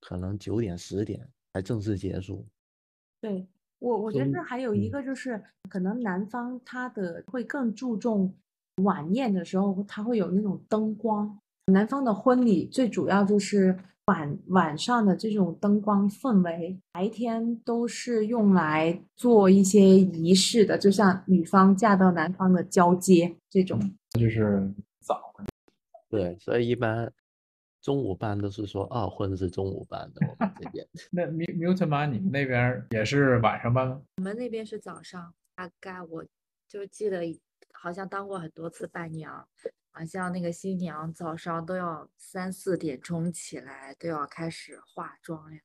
[0.00, 2.46] 可能九点十点才正式结束。
[3.20, 3.44] 对
[3.80, 8.32] 我，我觉得还有一个就是，可能南方他的会更注重
[8.84, 11.36] 晚宴的时候，他会有那种灯光。
[11.66, 13.76] 南方的婚礼最主要就是。
[14.08, 23.78] 晚晚上的这种灯光氛围，白天都是用来做一些仪式的，就像女方嫁到男方的交接这种，
[24.18, 25.34] 就是早。
[26.08, 27.12] 对，所以一般
[27.82, 30.26] 中午办都是说二婚是中午办的。
[30.26, 32.06] 我们这边 那 Mute 妈？
[32.06, 34.00] 你们那边也是晚上办吗？
[34.16, 36.24] 我们那边是早上，大概我
[36.66, 37.20] 就记得
[37.74, 39.46] 好像当过很多次伴娘。
[39.90, 45.60] 好像那个新娘早上都要三四点钟起来，都要开始化妆呀、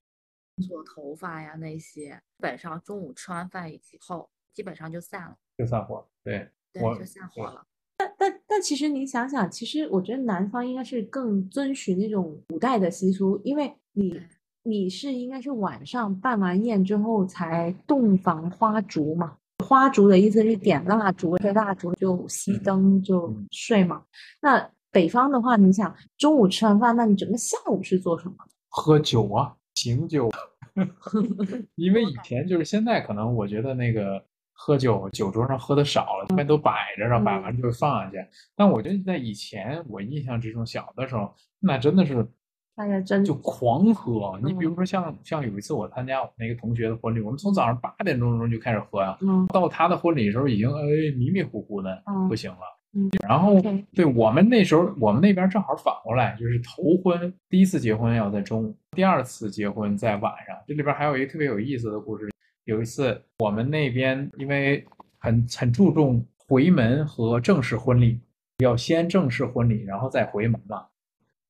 [0.67, 2.21] 做头发呀那些。
[2.38, 6.07] 基本上中午吃完饭以后，基本上就散了，就散伙。
[6.23, 7.65] 对，对，就散伙了。
[7.95, 14.19] 但但但其实你想想，其实我觉得南方应该是更遵循那种古代的习俗，因为你
[14.63, 19.38] 你是应该是晚上办完宴之后才洞房花烛嘛。
[19.63, 24.04] 花烛的意思是点蜡烛，这蜡烛就熄灯就嗯睡嘛。
[24.41, 28.36] 那北方的话，你想中午吃完饭，那你整个下午是做什么？
[28.69, 30.30] 喝酒啊，醒酒。
[31.76, 38.17] 因为以前就是现在，可能我觉得那个喝酒酒桌上喝的少了，一般都摆着，然后摆完就放下去。
[38.56, 42.28] 但我觉得在以前，我印象之中，小的时候那真的是
[42.75, 44.39] 大家真就狂喝。
[44.43, 50.81] 你比如嗯说像像有一次我参加我那个同学的婚礼，我们从早上八点钟钟就开始喝呀、嗯到他的婚礼的时候已经哎
[51.17, 52.57] 迷迷糊糊的嗯不行了。
[52.95, 53.55] 嗯然后
[53.95, 60.55] 对我们那时候，我们那边正好反过来，就是头婚第一次结婚要在中午，第二次结婚在晚上。
[60.67, 62.31] 这里边还有一个特别有意思的故事。
[62.65, 64.86] 有一次我们那边因为
[65.17, 68.19] 很很注重回门和正式婚礼，
[68.59, 70.86] 要先正式婚礼，然后再回门嘛。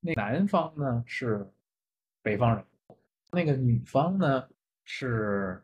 [0.04, 1.50] 那男方呢是
[2.22, 2.66] 北方人，
[3.32, 4.46] 那个女方呢
[4.84, 5.64] 是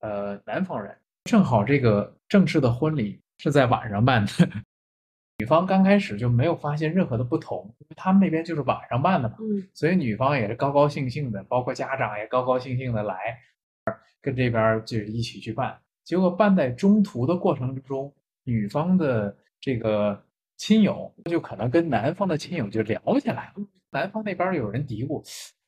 [0.00, 0.96] 呃南方人。
[1.24, 4.48] 正好这个正式的婚礼是在晚上办的，
[5.38, 13.40] 女方刚开始就没有发现任何的不同，因为他们那边就是晚上办的嘛，嗯所以女方也是高高兴兴的，包括家长也高高兴兴的来，
[14.22, 15.76] 跟这边就是一起去办。
[16.04, 20.24] 结果办在中途的过程之中，女方的这个
[20.56, 23.66] 亲友就可能跟男方的亲友就聊起来了。
[23.90, 25.22] 男方那边有人嘀咕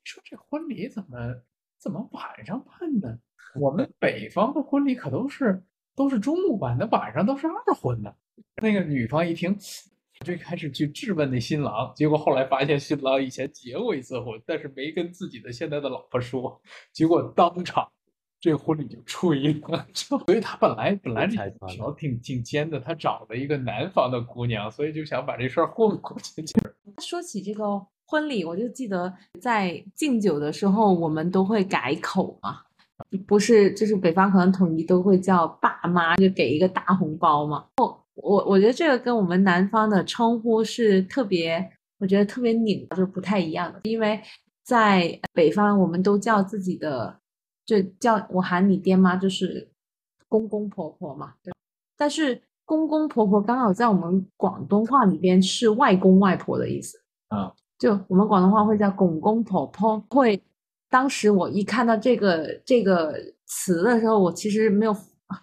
[0.05, 1.43] 说：“这婚礼怎么
[1.79, 3.19] 怎么晚上办呢？
[3.61, 5.63] 我们 北方的婚礼可都是
[5.95, 8.17] 都是中午办的，晚上都是二婚的。”
[8.63, 9.57] 那个女方一听，
[10.25, 16.61] 最开始去质问那新郎，结果后来发现新郎以前结过一次婚，但是没跟自己的现在的老婆说，
[16.93, 17.91] 结果当场
[18.41, 19.87] 这婚礼就吹了。
[19.95, 21.37] 所以他本来本来这
[21.75, 26.45] 条挺挺尖的，他找了一个南方的姑娘，所以就想把这事儿混过去。
[27.03, 27.65] 说起这个
[28.07, 32.61] 婚礼，我就记得在敬酒的时候，我们都会改口嘛，
[33.27, 37.67] 不是就是北方可能统一都会叫爸妈，就给一个大红包嘛。
[37.77, 44.21] 我我我觉得这个跟我们南方的称呼是特别，我觉得特别拧，就是不太一样的，因为
[44.65, 47.21] 在北方我们都叫自己的，
[47.69, 49.69] 就叫我喊你爹妈就是
[50.27, 51.53] 公公婆婆嘛，对。
[51.99, 56.99] 但是公公婆婆刚好在我们广东话里边是外公外婆的意思。
[57.29, 60.03] 啊，就我们广东话会叫公公婆婆。
[60.09, 60.43] 会，
[60.89, 64.97] 当时我一看到这个这个词的时候，我其实没有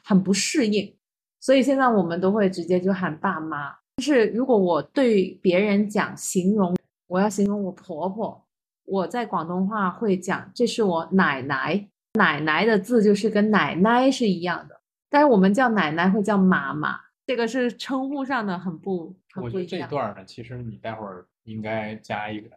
[0.03, 0.91] 很不适应，
[1.39, 3.71] 所以现在我们都会直接就喊爸妈。
[3.97, 8.43] 但是如果我对别人讲形容，我要形容我婆婆，
[8.85, 19.89] 我在广东话会讲这是我奶奶，奶奶的字就是跟奶奶是一样的，但是我们叫奶奶会叫妈妈，这个是称呼上的很不很我觉得不一样。
[19.89, 22.49] 这段儿呢，其实你待会儿应该加一个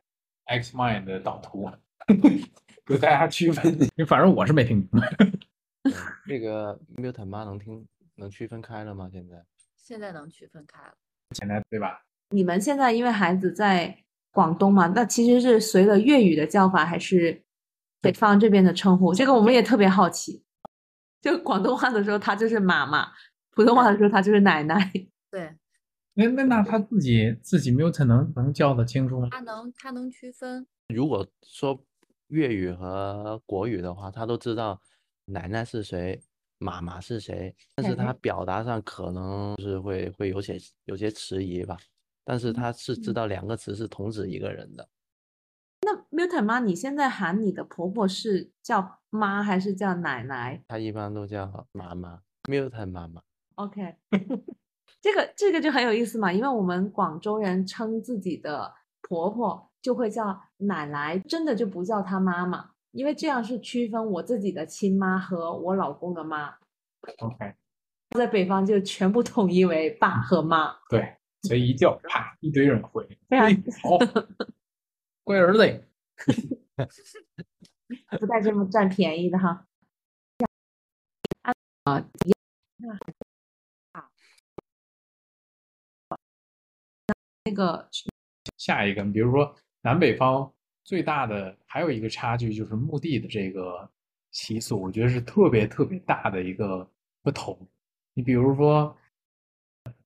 [0.47, 1.71] Xmind 的导图，
[2.87, 3.77] 给大家区分。
[4.07, 5.17] 反正我是没听明白。
[6.27, 9.09] 对 这个 Milton 妈能听能区分开了吗？
[9.13, 9.45] 现在
[9.77, 10.95] 现在能区分开了。
[11.35, 12.03] 现在对吧？
[12.31, 13.97] 你们现在因为孩子在
[14.33, 17.43] 广东嘛，那其实是随着粤语的叫法，还是
[18.01, 19.13] 北方这边的称呼？
[19.15, 20.45] 这个我们也特别好奇。
[21.21, 23.09] 就广东话的时候，他就是妈妈；
[23.51, 24.93] 普通话的时候，他就是奶奶。
[25.31, 25.57] 对，
[26.15, 29.29] 那那那他自己自己 Milton 能能叫得清楚吗？
[29.31, 30.67] 他能他能区分。
[30.95, 31.85] 如果说
[32.29, 34.81] 粤语和国语的话，他都知道
[35.27, 36.23] 奶奶是谁，
[36.59, 41.77] 妈妈是谁，但是他表达上可能是会会有些有些迟疑吧。
[42.25, 44.89] 但是他是知嗯道两个词是同指一个人的。
[45.89, 53.23] 那 Milton 妈，你现在喊你的婆婆是叫妈还是叫奶奶她一般都叫妈妈，Milton 妈妈。
[53.55, 53.97] ？OK，
[55.01, 66.55] 这个这个就很有意思嘛，因为我们广州人称自己的婆婆就会叫奶奶，真的就不叫她妈妈，因为这样是区分我自己的亲妈和我老公的妈。
[67.21, 67.55] OK，
[68.15, 73.99] 在北方就全部统一为爸和妈，对，所以一叫，啪，一堆人回，非常哎好，
[75.29, 75.85] 乖儿子。
[78.19, 79.67] 不带这么占便宜的哈。
[81.85, 82.03] 啊，
[87.45, 87.87] 那个
[88.57, 90.51] 下一个，比如说南北方
[90.83, 93.87] 最大的还有一个差距就是墓地的这个
[94.31, 96.91] 习俗，我觉得是特别特别大的一个
[97.23, 97.69] 不同。
[98.15, 98.97] 你比如说，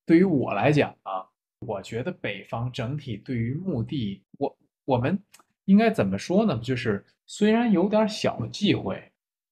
[0.05, 1.24] 对于我来讲啊，
[1.61, 5.18] 我觉得北方整体对于墓地，我我们
[5.64, 6.59] 应该怎么说呢？
[6.62, 9.01] 就是虽然有点小忌讳，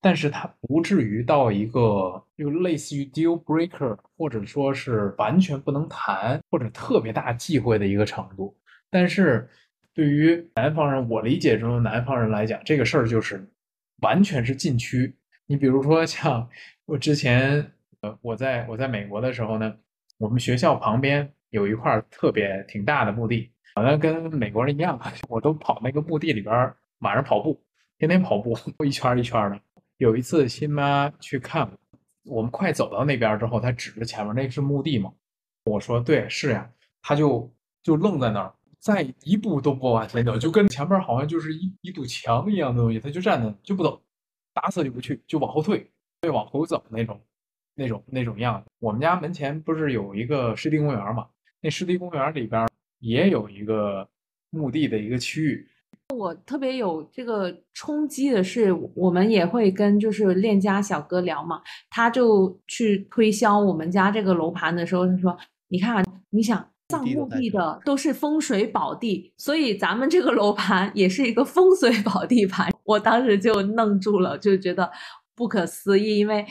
[0.00, 8.56] 但是它不至于到一个就类似于 deal breaker，或者说是完全不能谈或者特别大忌讳的一个程度。
[8.90, 9.48] 但是
[9.94, 13.48] 对于南方人，我理解中的南方人来讲，这个事儿就是
[14.02, 15.14] 完全是禁区。
[15.46, 16.48] 你比如说像
[16.86, 19.76] 我之前，呃，我在我在美国的时候呢，
[20.18, 27.60] 我们学校旁边有一块特别挺大的墓地，好像跟美国人一样， 我都跑那个墓地里边晚上跑步，
[27.98, 29.60] 天天跑步， 一圈一圈的。
[29.98, 31.70] 有一次，新妈去看
[32.24, 35.12] 我们，快走到那边之后，她指着前面那是墓地吗？
[35.64, 36.70] 我说对，是呀。
[37.02, 37.50] 他就
[37.82, 44.02] 就愣在那儿，再一步都不往前走，就跟前面好像就是一一堵墙一样的东西，他就站那就不走，
[44.52, 45.90] 打死就不去，就往后退，
[46.20, 47.18] 对往后走那种
[47.74, 48.68] 那种那种样子。
[48.80, 51.26] 我们家门前不是有一个湿地公园嘛？
[51.62, 52.68] 那湿地公园里边
[53.00, 54.08] 也有一个
[54.50, 55.66] 墓地的一个区域。
[56.14, 65.38] 我特别有这个冲击的是，我们也会跟就是链家小哥聊嘛，他就去推销我们家这个楼盘的时候，他说
[65.70, 72.68] ：“你看，你想葬墓地的都是风水宝地，所以咱们这个楼盘也是一个风水宝地盘。
[72.82, 74.90] ”我当时就愣住了，就觉得
[75.36, 76.44] 不可思议，因为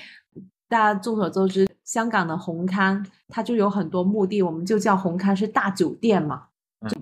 [0.69, 6.43] 大家众所周知，香港的红磡它就有很多墓地，我们就叫红磡是大酒店嘛。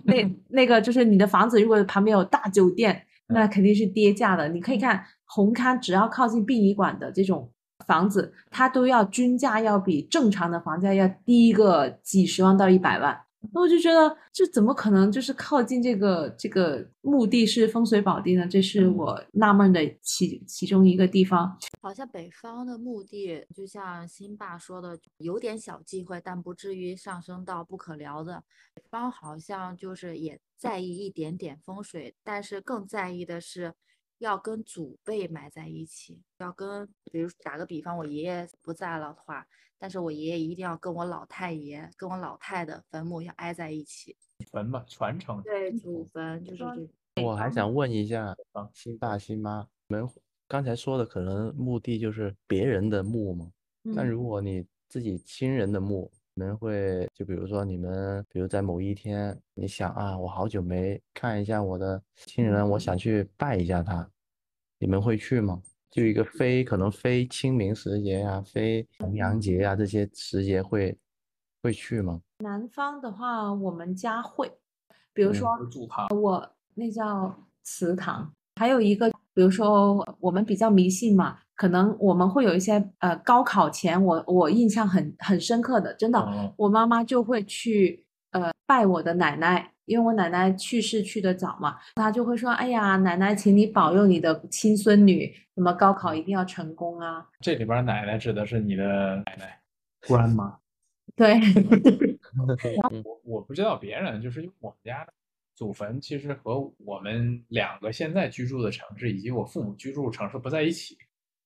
[0.05, 4.47] 那那个就是你的房子，如果旁边有大酒店，那肯定是跌价的。
[4.47, 7.51] 你可以看红磡，只要靠近殡仪馆的这种
[7.85, 13.19] 房子，它都要均价要比正常的房价要低个几十万到一百万。
[13.53, 15.11] 那我就觉得，这怎么可能？
[15.11, 18.47] 就是靠近这个这个墓地是风水宝地呢？
[18.47, 21.57] 这是我纳闷的其其中一个地方。
[21.81, 28.43] 好像北方的墓地，就像辛爸说的，有点小忌讳，但不至于上升到不可聊的。
[28.73, 33.73] 北方好像就是也在意一点点风水，但是更在意的是。
[34.19, 39.47] 要跟祖辈埋在一起，要跟，比如打个比方，我爷爷不在了的话，
[39.77, 44.15] 但是我爷爷一定要跟我老太爷、跟我老太的坟墓要挨在一起。
[44.51, 45.41] 坟嘛，传承。
[45.43, 46.63] 对，祖坟就是
[47.15, 47.23] 这。
[47.23, 48.35] 我还想问一下，
[48.73, 50.09] 新爸新妈，你们
[50.47, 53.51] 刚才说的可能墓地就是别人的墓吗？
[53.95, 56.11] 但如果你自己亲人的墓？
[56.37, 64.07] 你们会就比如说你们，比如在某一天，你想啊，我好久没看一下我的亲人，我想去拜一下他，
[64.77, 65.59] 你们会去吗？
[65.89, 70.95] 就一个非可能非清明时节呀，非重阳节呀这些时节会
[71.63, 72.21] 会去吗？
[72.37, 74.47] 南方的话，我们家会，
[75.15, 75.57] 比如说
[76.15, 79.11] 我那叫祠堂，还有一个。
[79.33, 97.27] 比如说，我们比较迷信嘛，可能我们会有一些呃，高考前我我印象很很深刻的，真的，我妈妈就会去呃拜我的奶奶，因为我奶奶去世去的早嘛，她就会说，哎呀，奶奶，请你保佑你的亲孙女，什么高考一定要成功啊。
[97.39, 99.59] 这里边奶奶指的是你的奶奶，
[100.07, 100.59] 官吗？
[101.17, 101.39] 对。
[103.03, 105.07] 我我不知道别人，就是我们家。
[105.55, 110.95] 祖坟其实和我们两个现在居住的城市以及我父母居住城市不在一起，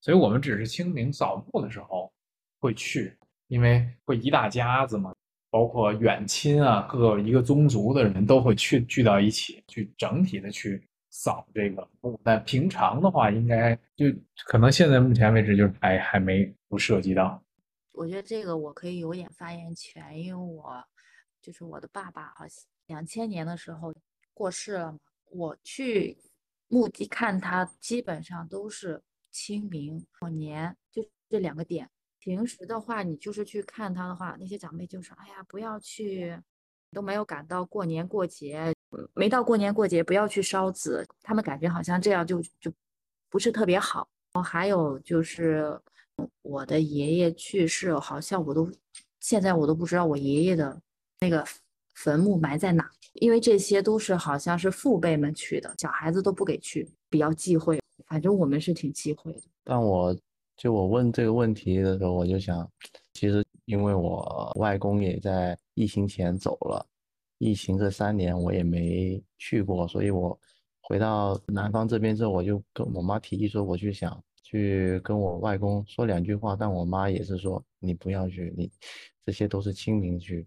[0.02, 2.12] 所以我们只是清明扫墓的时候
[2.58, 5.14] 会去，因为会一大家子嘛，
[5.48, 12.20] 包括远亲啊，各一个宗族的人都会去聚到一起，去整体的去扫这个墓。
[12.22, 14.06] 但平常的话，应该就
[14.46, 17.42] 可能现在目前为止就是还还没不涉及到。
[17.92, 20.84] 我觉得这个我可以有点发言权，因为我
[21.40, 22.62] 就是我的爸爸好像。
[22.86, 23.94] 两千年的时候
[24.34, 24.98] 过世了嘛，
[25.30, 26.18] 我去
[26.66, 29.00] 墓地看他，基本上都是
[29.32, 31.88] 清明过年，就这两个点。
[32.18, 36.38] 平时的话，你就是去看他的话，那些长辈就说：“哎呀，不要去，
[36.92, 38.72] 都没有赶到过年过节，
[39.14, 42.72] 没到过年过节不要去烧纸。”他们感觉好像这样就就
[43.28, 44.08] 不是特别好。
[44.44, 45.80] 还有就是
[46.42, 48.70] 我的爷爷去世，好像我都
[49.18, 50.80] 现在我都不知道我爷爷的
[51.20, 51.44] 那个。
[51.94, 52.90] 坟墓埋在哪？
[53.12, 57.78] 因为这些都是好像是父辈们去的，小孩子都不给去，比较忌讳。
[58.12, 59.40] 反正我们是挺忌讳的。
[59.64, 60.14] 但我
[60.54, 62.70] 就我问这个问题的时候，我就想，
[63.14, 66.86] 其实因为我外公也在疫情前走了，
[67.38, 70.38] 疫情这三年我也没去过，所以我
[70.82, 78.70] 回到南方这边之后，我就跟我妈提议说，我去想去跟我外公说两句话，但我妈也是说你不要去，你
[79.24, 80.46] 这些都是清明去。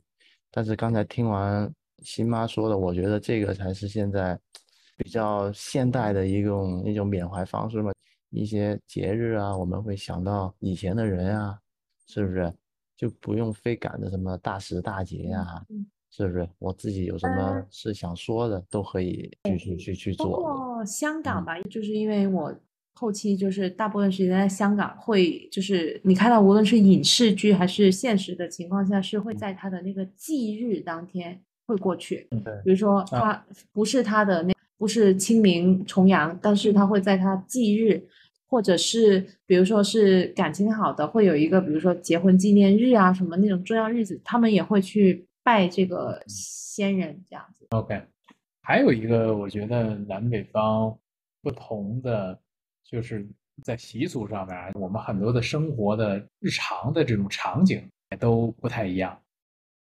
[0.52, 4.40] 但是刚才听完新妈说的，我觉得这个才是现在
[4.98, 7.92] 比较现代的一种一种缅怀方式嘛。
[8.32, 11.58] 一些节日啊，我们会想到以前的人啊，
[12.08, 12.54] 是不是？
[12.98, 15.46] 就不用非赶着什么大时大节呀，
[16.12, 16.48] 是不是？
[16.60, 20.42] 我自己有什么是想说的，都可以去去去去做。
[20.42, 22.54] 包括香港吧，就是因为我
[22.94, 32.28] 后期就是大部分时间在香港会，就是你看到无论是影视剧还是现实的情况下，是会在他的那个忌日当天会过去。
[32.64, 38.02] 比如说他不是他的那不是清明重阳，但是他会在他忌日，
[38.48, 47.66] 或者是比如说是感情好的，会有一个比如说结婚纪念日啊什么那种重要日子，他们也会去拜这个先人这样子。
[47.70, 48.02] OK，
[48.62, 50.98] 还有一个我觉得南北方
[51.42, 52.38] 不同的，
[52.84, 53.26] 就是
[53.64, 59.18] 在习俗上面啊，我们很多的生活的日常的这种场景也都不太一样。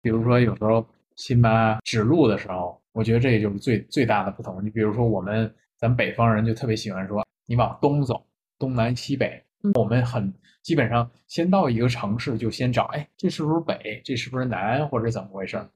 [0.03, 4.65] 比如说有时候新妈指路的时候，我觉得这也就是最最大的不同。
[4.65, 8.25] 你比如说我们咱北方人就特别喜欢说，你往东走，
[8.59, 10.33] 东南西北，嗯我们很
[10.63, 14.01] 基本上先到一个城市就先找，哎，这是不是北？
[14.05, 14.87] 这是不是南？
[14.89, 15.69] 或者怎么回事儿？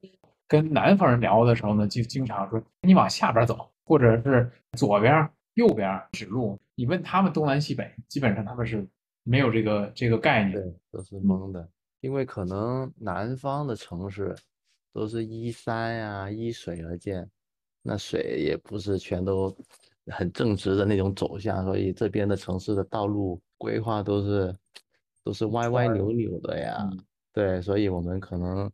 [0.47, 6.57] 跟南方人聊的时候呢，就经常说你往下边走，或者是左边、右边指路。
[6.75, 8.87] 你问他们东南西北，基本上他们是
[9.23, 10.53] 没有这个这个概念。
[10.53, 11.67] 对，都是懵的，
[11.99, 14.33] 因为可能南方的城市
[14.93, 17.29] 都是依山呀、依水而建，
[17.81, 19.55] 那水也不是全都
[20.07, 24.55] 很正直的那种走向，所以这边的城市的道路规划都是
[25.23, 26.77] 都是歪歪扭扭的呀。
[26.91, 26.99] 嗯
[27.33, 28.67] 对，所以我们可能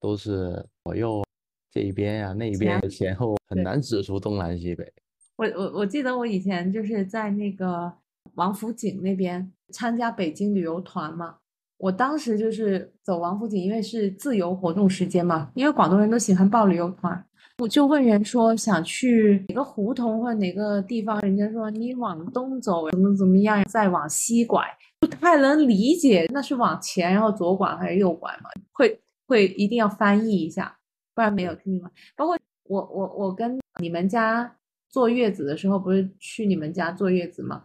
[0.00, 1.22] 都是左右
[1.70, 4.90] 这一边呀、那一边的前后，很难指出东南西北。
[5.36, 7.92] 我我我记得我以前就是在那个
[8.36, 11.40] 王府井那边参加北京旅游团嘛，
[11.78, 17.26] 我当时就是走王府井，因为是自由活动时间嘛，因为广东人都喜欢报旅游团，
[17.58, 24.62] 我就问人说想去哪个胡同或者哪个地方，人家说你往东走怎么怎么样，再往西拐，
[25.00, 30.76] 不太能理解那是往前然后左拐还是右拐嘛，会会一定要翻译一下，
[31.14, 31.90] 不然没有听明白。
[32.16, 34.56] 包括我我我跟你们家
[34.88, 37.62] 坐月子的时候，不是去你们家坐月子吗？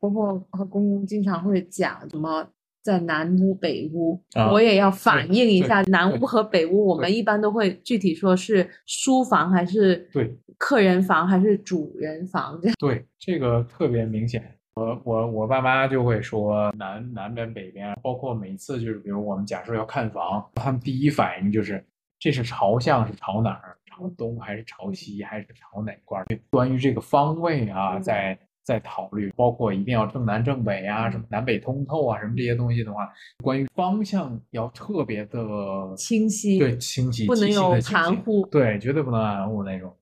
[0.00, 2.42] 婆婆和公公经常会讲什么
[2.82, 12.74] 在南屋北屋，啊我也要反映一下南屋和北屋，我们一般都会具体说是书房还是对客人房还是主人房这样。
[12.80, 14.56] 对，这个特别明显。
[14.74, 21.84] 我我我爸妈就会说南南边北边，包括每次就是比如我们假设要看房，他们第一反应就是
[22.18, 23.76] 这是朝向是朝哪儿？
[23.90, 26.24] 朝东还是朝西还是朝哪块儿？
[26.50, 28.38] 关于这个方位啊，嗯在
[28.70, 33.12] 在考虑，包括一定要正南正北啊，什么南北通透啊，什么这些东西的话，
[33.42, 39.92] 关于方向要特别的清晰对清晰，不能有含糊对，绝对不能含糊那种。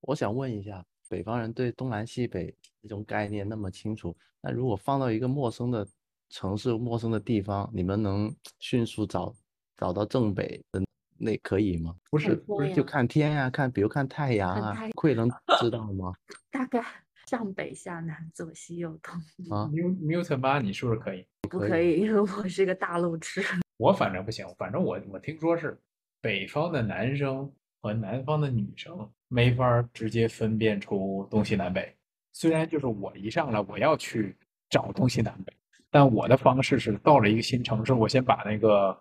[0.00, 5.86] 我想问一下，北方人对东南西北这种概念那么清楚，那如果放到一个陌生的
[6.30, 9.34] 城市、陌生的地方，你们能迅速找
[9.76, 10.82] 找到正北的
[11.18, 11.94] 那可以吗？
[12.10, 16.14] 不是不是就看天呀、看比如看太阳啊会能知道吗？
[16.50, 16.82] 大概
[17.26, 19.14] 上北下南左西右东，
[19.56, 21.26] 啊，New Newton 八，你是不是可以？
[21.42, 23.42] 不可以，因为我是个大路痴。
[23.78, 25.78] 我反正不行，反正我我听说是
[26.20, 27.50] 北方的男生
[27.82, 31.94] 和南方的女生没法儿直接分辨出东西南北。
[32.32, 34.36] 虽然就是我一上来我要去
[34.70, 35.52] 找东西南北，
[35.90, 38.96] 但我的方式是到了一个新城市，我先把那个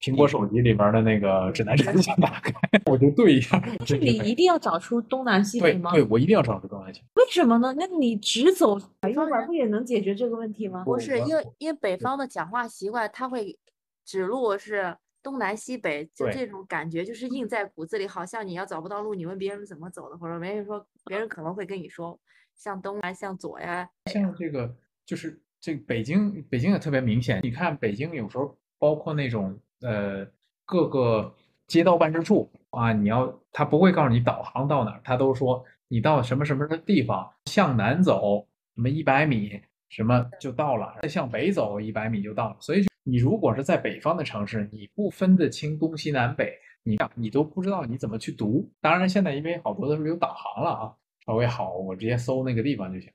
[0.00, 2.52] 苹果手机里边的那个指南针先打开，
[2.86, 3.62] 我就对一下。
[3.84, 5.92] 是你一定要找出东南西北吗？
[5.92, 7.22] 对，我一定要找出东南西北。
[7.22, 7.74] 为什么呢？
[7.76, 10.84] 那你直走右方人拐不也能解决这个问题吗？
[10.84, 13.58] 不是因为因为北方的讲话习惯，他会
[14.06, 22.18] 指路是东南西北，就这种感觉就是印在骨子里，好像你要找不到路，你问别人怎么走的，或者别人说别人可能会跟你说
[22.56, 24.74] 向东啊，向左呀，像这个
[25.04, 27.40] 就是这个北京，北京也特别明显。
[27.42, 30.26] 你看北京有时候包括那种呃
[30.64, 31.34] 各个
[31.66, 42.56] 街道办事处啊，你要他不会告诉你导航到哪，他都说你到什么什么的地方，向南走什么一百米，什么就到了；再向北走一百米就到了。
[42.60, 46.52] 所以你如果是在北方的城市，你不分得清东西南北，
[46.84, 48.70] 你你都不知道你怎么去读。
[48.80, 50.94] 当然现在因为好多都是有导航了啊，
[51.26, 53.10] 稍微好，我直接搜那个地方就行。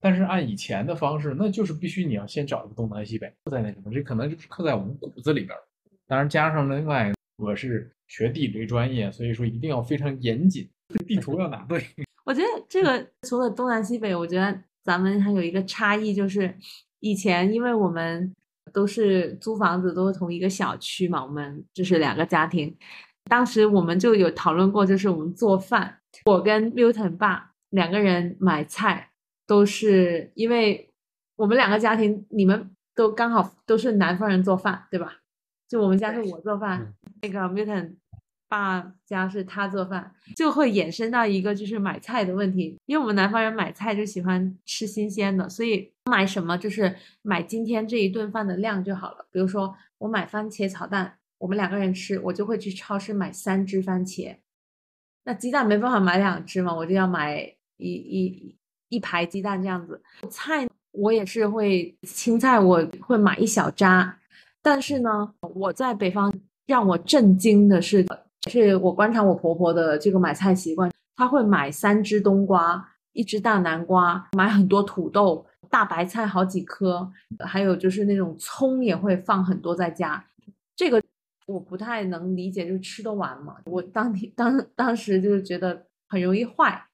[0.00, 5.60] 但是按以前的方式，那就是必须你要先找一个东南西北，刻在那什么，这可能就是刻在我们骨子里边儿。
[6.10, 10.68] 当然加上另外，我是学地理专业，所以说一定要非常严谨，
[11.06, 11.80] 地图要拿对。
[12.26, 16.52] 我觉得这个除了东南西北，我觉得咱们还有一个差异，就是
[16.98, 18.34] 以前因为我们
[18.72, 22.76] 都是租房子，都是同一个小区嘛，我们就是两个家庭。
[23.26, 29.10] 当时我们就有讨论过，就是我们做饭，我跟 Milton 爸两个人买菜，
[29.46, 30.90] 都是因为
[31.36, 35.18] 我们两个家庭，你们都刚好都是南方人做饭，对吧？
[35.70, 37.94] 就我们家是我做饭，嗯那个 Milton
[38.48, 42.76] 爸家是他做饭，就会衍生到一个就是买菜的问题。
[42.86, 49.24] 因为我们南方人买菜就喜欢吃新鲜的，所以买什么就是买今天这一顿饭的量就好了。
[49.30, 54.36] 比如说我买番茄炒蛋，我们两个人吃，我就会去超市买三只番茄。
[55.22, 57.40] 那鸡蛋没办法买两只嘛，我就要买
[57.76, 58.56] 一一
[58.88, 60.02] 一排鸡蛋这样子。
[60.28, 64.16] 菜我也是会青菜，我会买一小扎。
[64.62, 66.32] 但是呢，我在北方
[66.66, 68.04] 让我震惊的是，
[68.48, 80.24] 是我观察我婆婆的这个买菜习惯，她会买三只冬瓜，一只大南瓜，买很多土豆、大白菜好几颗，还有就是那种葱也会放很多在家。
[80.76, 81.02] 这个
[81.46, 83.56] 我不太能理解，就是吃得完吗？
[83.64, 86.86] 我当天当当时就是觉得很容易坏，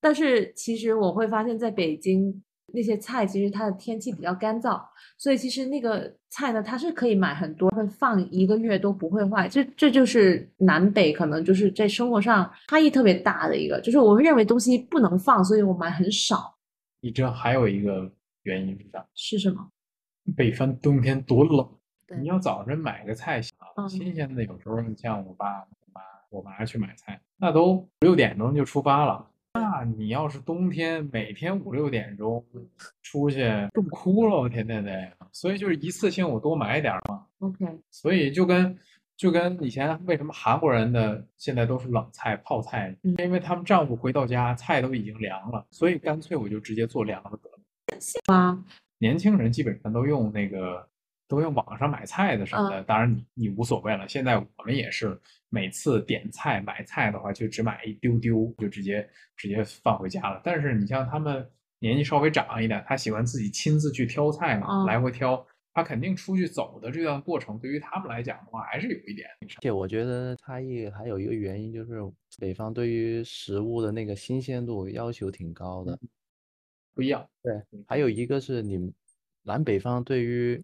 [0.00, 2.42] 但是其实我会发现，在北京。
[2.72, 4.80] 那些菜其实它的天气比较干燥，
[5.18, 9.48] 所以其实那个菜呢，它是可以买很多，会放一个月都不会坏。
[9.48, 16.56] 这这就是南北可能就是在生活上差异特别大的一个，就是我们认为东西不能放，所以我买很少。
[17.00, 18.10] 你知道还有一个
[18.44, 19.06] 原因是啥？
[19.14, 19.68] 是什么？
[20.36, 21.68] 北方冬天多冷，
[22.20, 26.00] 你要早晨买个菜啊，新鲜的，有时候你像我爸、我妈、
[26.30, 29.28] 我妈去买菜，那都六点钟就出发了。
[29.54, 32.44] 那你要是冬天每天五六点钟
[33.02, 37.26] 出去冻哭了，我天天得，所以就是一次性我多买点嘛。
[37.40, 38.76] OK，所以就跟
[39.16, 47.58] 就跟以前为什么韩国人的现在都是冷菜泡菜，因为他们丈夫回到家菜都已经凉了，所以干脆我就直接做凉的得了。
[48.32, 48.64] 吗，
[48.98, 50.88] 年轻人基本上都用那个。
[51.32, 54.06] 都用网上买菜的什么的，当然你你无所谓了。
[54.06, 55.18] 现在我们也是
[55.48, 60.38] 每次点菜买菜的话，就只买一丢丢，就直接直接放回家了。
[60.44, 69.26] 但是你像他们年纪稍微长一点，他喜欢自己亲自去挑菜嘛，来回挑，他肯定出去走的这段过程，对于他们来讲的话，还是有一点。
[69.40, 71.98] 而且我觉得差异还有一个原因，就是
[72.38, 75.98] 北方对于食物的那个新鲜度要求挺高的，
[76.94, 77.26] 不一样。
[77.42, 77.54] 对，
[77.86, 78.92] 还有一个是你们
[79.44, 80.62] 南北方对于。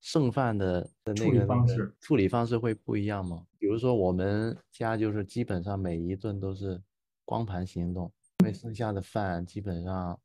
[0.00, 3.46] 剩饭的的那个方式处理方式会不一样吗？
[3.58, 6.80] 比如说我们家就是基本上每一顿都是
[7.24, 10.18] 光盘行动，因为剩下的饭基本上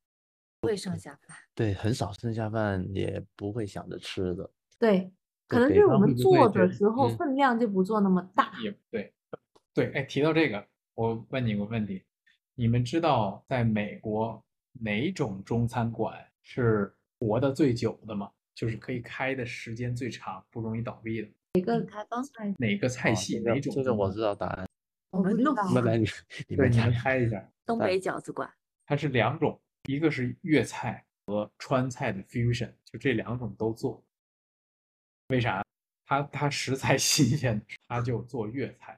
[0.61, 4.49] 不会剩下饭，对，很少剩下饭，也不会想着吃的。
[4.79, 5.11] 对，
[5.47, 8.53] 可能就是我们做的时候分量就不做那么大。
[8.63, 9.13] 也对，
[9.73, 12.03] 对，哎，提到这个，我问你个问题，
[12.55, 18.31] 你们知道在美国哪种中餐馆是活得最久的吗？
[18.55, 21.27] 就是可以开的时间最长，不容易倒闭的。
[21.55, 22.55] 哪个开方菜？
[22.57, 23.39] 哪个菜系？
[23.39, 23.75] 哪种？
[23.75, 24.65] 这个我知道答案。
[25.11, 25.53] 我们弄。
[25.73, 26.07] 那来你，
[26.47, 27.51] 你们猜一下。
[27.65, 28.49] 东北饺子馆。
[28.85, 34.01] 它是两种，一个是粤菜和川菜的 fusion，就这两种都做。
[35.27, 35.61] 为啥？
[36.05, 38.97] 它它食材新鲜，它就做粤菜。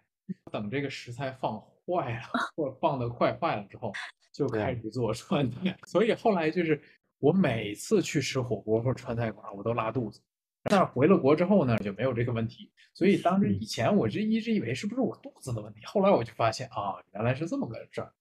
[0.51, 3.91] 等这个食材放坏了， 或者放的快坏了之后，
[4.31, 5.75] 就开始做川菜。
[5.87, 6.79] 所以后来就是。
[7.19, 10.21] 我每次去吃火锅或者川菜馆，我都拉肚子。
[10.69, 12.69] 但是回了国之后呢，就没有这个问题。
[12.93, 18.11] 所以当时以前我就一直以为是不是我肚子的问题，后来我就发现啊，原来是这么个事儿。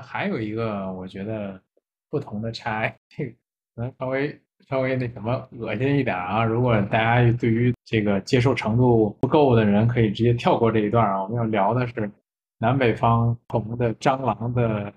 [0.00, 1.60] 还有一个我觉得
[2.08, 3.32] 不同的差，这 个
[3.74, 6.44] 可能稍微稍微那什么恶心一点啊。
[6.44, 11.22] 如果大家对于这个接受程度不够的人，可以直接跳过这一段啊。
[11.22, 12.10] 我们要聊的是
[12.58, 14.92] 南北方不同的蟑螂的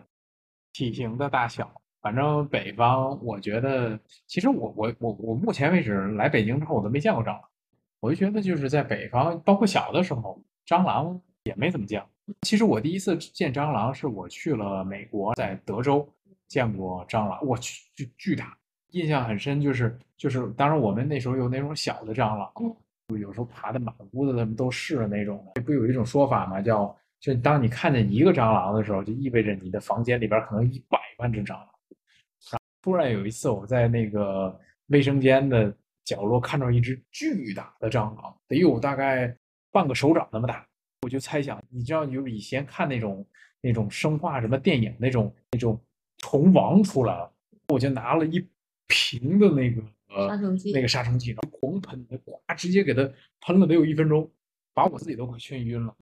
[0.72, 1.83] 体型的大小。
[2.04, 3.98] 反正北方，我觉得
[4.28, 7.42] 其实我我我我目前为止来北京之后，我都没见过蟑螂。
[8.02, 10.38] 我就觉得就是在北方，包括小的时候，
[10.68, 12.04] 蟑螂也没怎么见。
[12.42, 16.06] 其实我第一次见蟑螂是我去了美国，在德州
[16.50, 18.58] 见过蟑螂，我去巨巨大，
[18.92, 19.62] 印象很深。
[19.62, 22.52] 就是就是，当然我们那时候有那种小的蟑螂，
[23.08, 25.62] 就有时候爬的满屋子他们都是那种的。
[25.62, 26.62] 不有一种说法吗？
[26.62, 31.70] 叫就当你看见一个蟑螂的时候，就意味着你的房间里边可能一百万只蟑螂。
[32.84, 35.74] 突然有一次，我在那个卫生间的
[36.04, 39.34] 角落看到一只巨大的蟑螂，得有大概
[39.72, 40.68] 半个手掌那么大。
[41.02, 43.26] 我就猜想，你知道，就以前看那种
[43.62, 45.82] 那种生化什么电影那种那种
[46.18, 47.34] 虫王出来了，
[47.70, 48.46] 我就拿了一
[48.88, 49.82] 瓶的那个
[50.28, 53.10] 杀虫剂，那个杀虫剂，然后狂喷，呱，直接给它
[53.40, 54.30] 喷了得有一分钟，
[54.74, 55.96] 把我自己都快熏晕了。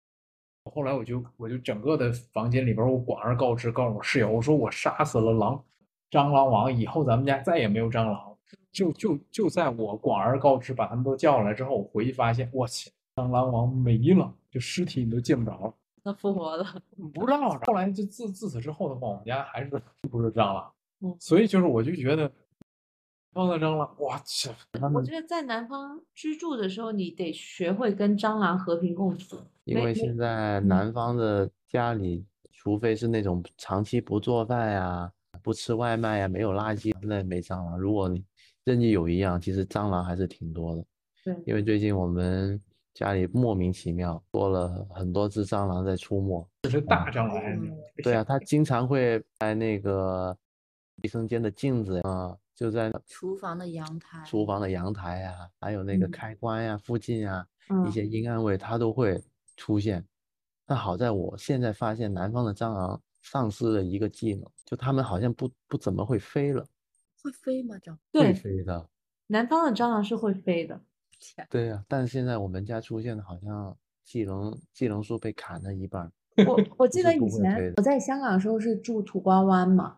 [0.72, 5.64] 后来我就我就整个的房间里边，我广而告之，告诉我室友，我说我杀死了狼。
[6.12, 8.38] 蟑螂王以后咱们家再也没有蟑螂，
[8.72, 15.58] 就就就在我广而告之把他们都叫来之后，我回去发现，我去，蟑螂王没了，就尸体你都见不着。
[15.58, 15.74] 了。
[16.04, 16.66] 那复活了？
[17.14, 17.58] 不知道。
[17.64, 19.70] 后来就自自此之后的话，我们家还是
[20.10, 20.72] 不是蟑螂。
[21.02, 21.16] 嗯。
[21.20, 22.30] 所以就是我就觉得，
[23.34, 24.50] 放的蟑螂，我去，
[24.94, 29.38] 我觉得在南方居住的时候，你得学会跟蟑螂和平共处。
[29.64, 37.80] 因为现在嗯南方的家里，除非是那种长期不做饭呀、不吃外卖呀、没有垃圾，那没蟑螂。
[37.80, 38.24] 如果你
[38.64, 40.86] 任意有一样，其实蟑螂还是挺多的。
[41.24, 42.60] 对因为最近我们
[42.94, 46.48] 家里莫名其妙多了很多只蟑螂在出没。
[46.64, 50.36] 这是大蟑螂还是嗯对啊，它经常会在那个
[51.04, 57.46] 卫生间的镜子啊，就在厨房的阳台，厨房的阳台呀、还有那个嗯开关呀、附近啊、
[57.86, 59.22] 一嗯些阴暗位，它都会
[59.56, 60.04] 出现。
[60.66, 66.66] 但好在我现在发现南方的蟑螂丧失了一个技能，就他们好像不不怎么会飞了，
[67.24, 67.76] 会飞吗？
[67.78, 68.90] 蟑会，飞的。
[69.28, 70.80] 南方的蟑螂是会飞的。
[71.50, 76.12] 对呀、但是现在我们家出现的好像技能技能树被砍了一半。
[76.48, 79.98] 我我记得以前我在香港的时候是住土瓜湾嘛，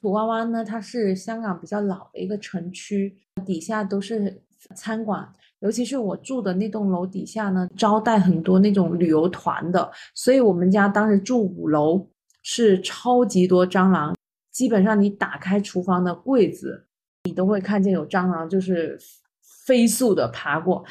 [0.00, 3.16] 土瓜湾呢，它是香港比较老的一个城区，
[3.46, 4.42] 底下都是
[4.74, 12.04] 餐馆，尤其是我住的那栋楼底下呢，招待很多那种旅游团的，所以我们家当时住五楼，
[12.44, 14.14] 是超级多蟑螂，
[14.52, 16.86] 基本上你打开厨房的柜子，
[17.24, 18.96] 你都会看见有蟑螂，就是
[19.66, 20.84] 飞速的爬过。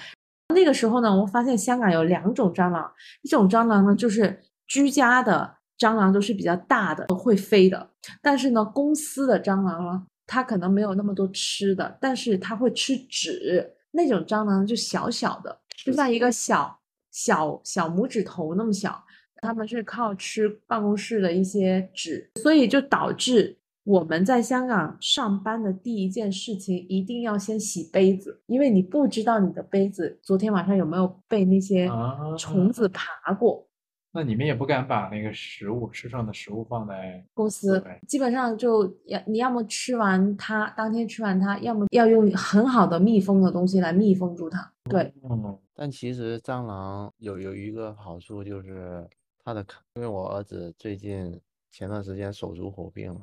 [0.54, 2.91] 那个时候呢，我发现香港有两种蟑螂，
[3.22, 7.91] 一种蟑螂呢就是居家的蟑螂，都是比较大的，会飞的。
[8.22, 13.76] 但是呢，公司的蟑螂呢，它可能没有那么多吃的，但是它会吃纸。
[13.95, 16.80] 那种蟑螂就小小的，就像一个小
[17.12, 19.04] 小小拇指头那么小。
[19.44, 33.68] 它们是靠吃办公室的一些纸，所以就导致我们在香港上班的第一件事情一定要先洗杯子，因为你不知道你的杯子昨天晚上有没有被那些啊虫子爬过。
[34.16, 44.72] 那你们也不敢把那个食物吃剩的食物放在公司基本上就要你要么吃完它，当天吃完它，要么要用很好的密封的东西来密封住它。
[44.88, 49.04] 对，嗯但其实蟑螂有有一个好处就是
[49.44, 51.39] 它的抗，因为我儿子最近
[51.70, 53.20] 前段时间手足口病了，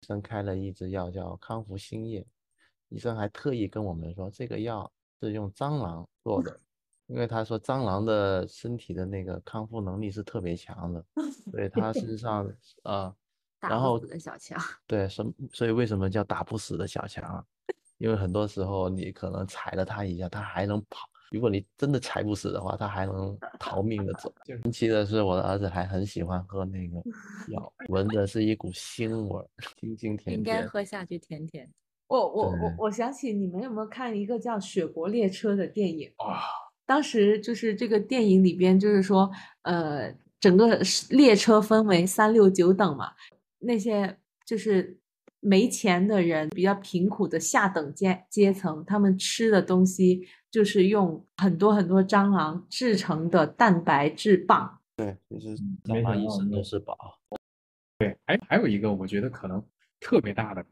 [0.00, 2.26] 医生开了一支药叫康复新液，
[2.88, 4.90] 医生还特意跟我们说这个药
[5.20, 6.60] 是用蟑螂做的，
[7.06, 11.04] 因为他说蟑螂的身体的那个康复能力是特别强的，
[11.52, 12.44] 所以他身上
[12.82, 13.14] 啊、
[13.60, 14.60] 打然后不死的小强。
[14.88, 17.44] 对，什所以为什么叫打不死的小强啊？
[17.98, 21.08] 因为很多时候你可能踩了它一下，它还能跑。
[21.32, 24.32] 如果你真的踩不死的话，他还能 逃命的走。
[24.44, 27.02] 就是神奇的是，我的儿子还很喜欢喝那个
[27.52, 29.46] 药，闻着是一股腥味儿，
[29.80, 30.66] 清清甜甜应该。
[30.66, 31.68] 喝下去甜甜。
[32.08, 36.12] 我我我我想起你们有没有看一个叫《雪国列车》的电影？
[36.18, 36.42] 哇，
[36.84, 39.30] 当时就是这个电影里边，就是说，
[39.62, 40.78] 呃，整个
[41.08, 43.12] 列车分为三六九等嘛，
[43.60, 44.98] 那些就是
[45.40, 54.78] 没钱的人，比较贫苦的下等阶阶层，他们吃的东西就是用很多很多蟑螂制成的蛋白质棒。
[54.94, 56.96] 对，就是嗯蟑螂一生都有是宝。
[57.98, 59.64] 对还还有一个我觉得可能
[59.98, 60.64] 特别大的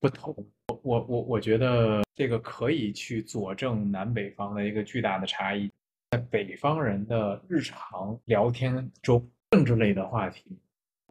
[0.00, 0.34] 不同，
[0.68, 5.70] 我我我我觉得这个可以去佐证南北方的一个巨大的差异。
[6.10, 10.58] 在北方人的日常聊天中，政治类的话题，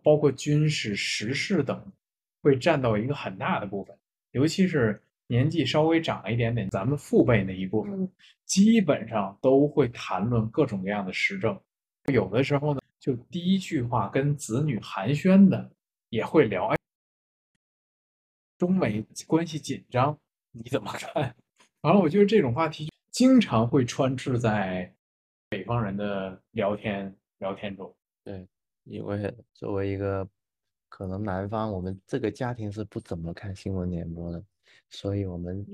[0.04, 1.92] 包括军事、时事等，
[2.42, 3.98] 会占到一个很大的部分。
[4.32, 8.12] 尤其是年纪稍微长了一点点，咱们父辈那一部分，嗯
[8.46, 11.60] 基本上都会谈论各种各样的时政。
[12.14, 15.72] 有的时候呢，就第一句话跟子女寒暄的
[16.10, 16.78] 也会聊，哎，
[18.60, 20.16] 中美关系紧张，
[20.52, 21.36] 你怎么看？
[21.82, 24.94] 完了，我觉得这种话题经常会穿刺在
[25.50, 27.92] 北方人的聊天聊天中。
[28.24, 28.48] 对，
[28.84, 30.28] 因为作为一个
[30.88, 34.44] 可能南方，我们这个家庭是不怎么看新闻联播的，
[34.96, 35.66] 所以我们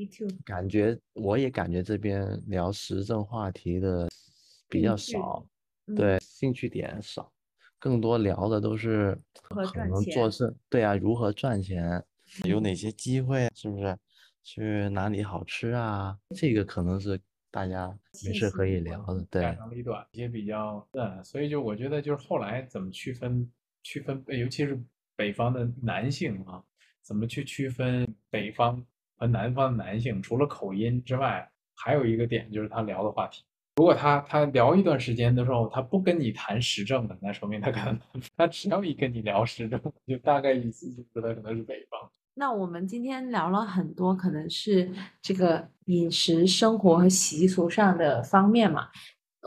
[0.43, 4.09] 感觉我也感觉这边聊时政话题的
[4.67, 5.45] 比较少，
[5.85, 7.31] 嗯对，兴趣点少，
[7.77, 12.03] 更多聊的都是可能做事，对啊，如何赚钱，
[12.45, 13.95] 有哪些机会，是不是？
[14.43, 16.17] 去哪里好吃啊？
[16.35, 17.95] 这个可能是大家
[18.25, 19.53] 没事可以聊的，对家。
[19.53, 23.47] 长里短一些比较嗯，所以就我觉得就是后来怎么区分
[23.83, 24.81] 区分，尤其是
[25.15, 26.63] 北方的男性啊，
[27.03, 28.83] 怎么去区分北方
[29.21, 30.19] 和南方的男性？
[30.19, 33.43] 除了口音之外，还有一个点就是他聊的话题。
[33.75, 37.99] 如果他他聊一段时间的时候，他不跟你谈时政的，那说明他可能
[38.35, 42.09] 他只要一跟你聊时政，就大概意思就知道可能是北方。
[42.33, 44.89] 那我们今天聊了很多，可能是
[45.21, 48.87] 这个饮食、生活和习俗上的方面嘛。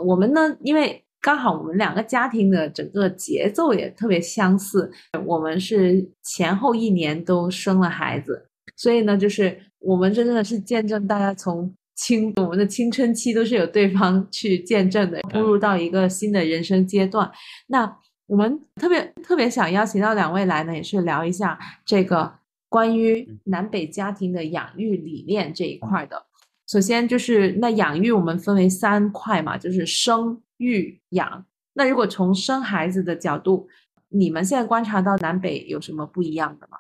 [0.05, 4.93] 我们呢，因为刚好我们两个家庭的整个节奏也特别相似，
[5.27, 17.31] 我们是前后一年都生了孩子，所以呢，就是我们真正的是见证大家从青我们的青春期都是有对方去见证的，步入到一个新的人生阶段。
[17.68, 17.97] 那
[18.27, 22.33] 我们特别特别想邀请到两位来呢，也是聊一下这个
[22.68, 26.27] 关于南北家庭的养育理念这一块的。
[26.66, 31.45] 首先就是那养育我们分为三块嘛，就是生育养。
[31.75, 33.68] 那如果从生孩子的角度，
[34.09, 36.79] 你们现在观察到南北有什么不一样的吗？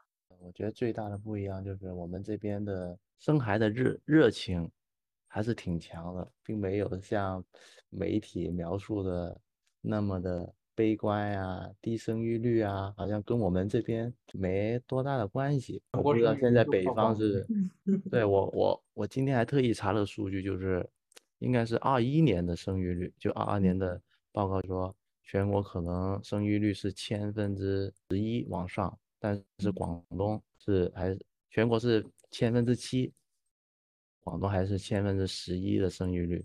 [0.54, 4.70] 我觉得最大的不一样就是我们这边的生孩的热热情
[5.26, 7.44] 还是挺强的，并没有像
[7.90, 9.36] 媒体描述的
[9.80, 15.82] 那么的悲观呀、低生育率啊，好像跟我们这边没多大的关系。
[15.90, 17.44] 我不知道现在北方是，
[18.08, 20.88] 对我我我今天还特意查了数据，就是
[21.40, 24.00] 应该是二一年的生育率，就二二年的
[24.30, 24.94] 报告说。
[25.26, 31.18] 全国可能生育率是千分之十一往上，但是广东是还
[31.48, 33.10] 全国是千分之七，
[34.20, 36.44] 广东还是千分之十一的生育率，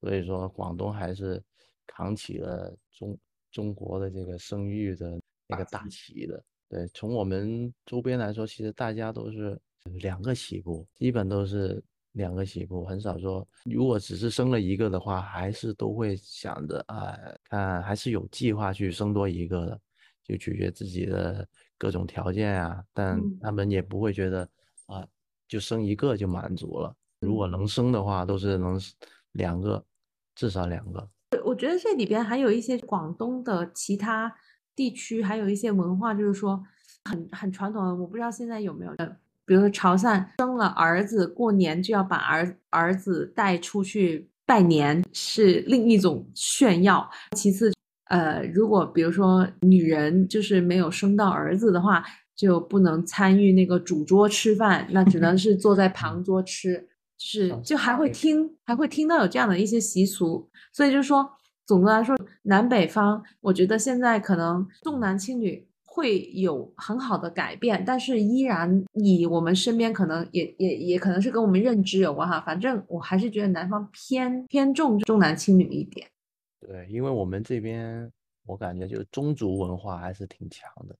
[0.00, 1.40] 所以说广东还是
[1.86, 3.16] 扛起了中
[3.52, 6.44] 中国的这个生育的那个大旗的。
[6.68, 11.80] 对，从我们周边来说，其实大家都是两个起步，基本都是。
[12.16, 17.14] 两个起步很少说，如果只是生了一个的话，还是都会想着啊，
[17.44, 19.80] 看还是有计划去生多一个的，
[20.26, 21.46] 就取决自己的
[21.78, 22.82] 各种条件啊。
[22.92, 24.48] 但他们也不会觉得
[24.86, 25.06] 啊，
[25.48, 26.94] 就生一个就满足了。
[27.20, 28.80] 如果能生的话，都是能
[29.32, 29.84] 两个，
[30.34, 31.08] 至少两个。
[31.44, 34.34] 我觉得这里边还有一些广东的其他
[34.74, 36.62] 地区，还有一些文化，就是说
[37.04, 38.92] 很很传统的，我不知道现在有没有。
[39.44, 47.08] 比如说潮汕生了儿子，过年就要把儿儿子带出去拜年，是另一种炫耀。
[47.36, 47.72] 其次，
[48.08, 52.04] 呃，如果比如说女人就是没有生到儿子的话，
[52.34, 60.48] 就不能参与那个主桌吃饭，那只能是坐在旁桌吃，就是就还会听还会听到有这样的一些习俗。
[60.72, 61.28] 所以就是说，
[61.66, 65.66] 总的来说，南北方，我觉得现在可能重男轻女。
[65.98, 72.38] 会有很好的改变，但是依然以我们身边可能也也也可能是跟我们认知有关哈。
[72.38, 76.06] 反正我还是觉得南方偏偏重重男轻女一点。
[76.66, 78.10] 对，因为我们这边
[78.44, 80.96] 我感觉就是宗族文化还是挺强的，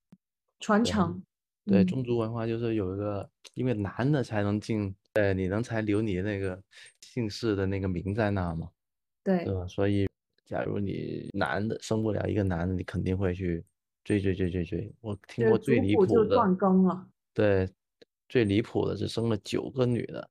[0.60, 1.22] 传承。
[1.64, 6.62] 对，宗族文化就是有一个，因为男的才能进，对，你能才留你那个
[7.00, 8.70] 姓氏的那个名在那嘛。
[9.24, 9.44] 对。
[9.46, 9.66] 吧？
[9.66, 10.08] 所以，
[10.44, 13.64] 假如你男的生不了一个男的，你肯定会去。
[14.04, 14.94] 追追追追追！
[15.00, 17.08] 我听过最离谱的，断更了。
[17.34, 17.68] 对，
[18.28, 20.30] 最离谱的是生了九个女的，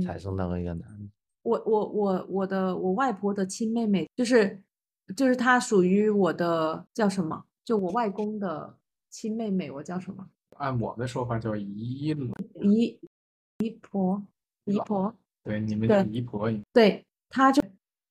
[0.00, 1.10] 才生到了一个男的。
[1.42, 4.62] 我我我我的我外婆的亲妹妹，就是
[5.14, 7.44] 就是她属于我的叫什么？
[7.64, 8.78] 就我外公的
[9.10, 10.28] 亲妹妹，我叫什么？
[10.56, 12.98] 按我的说法叫姨姨
[13.58, 14.22] 姨婆
[14.64, 15.14] 姨婆。
[15.44, 16.50] 对，你们叫姨婆。
[16.72, 17.62] 对，她就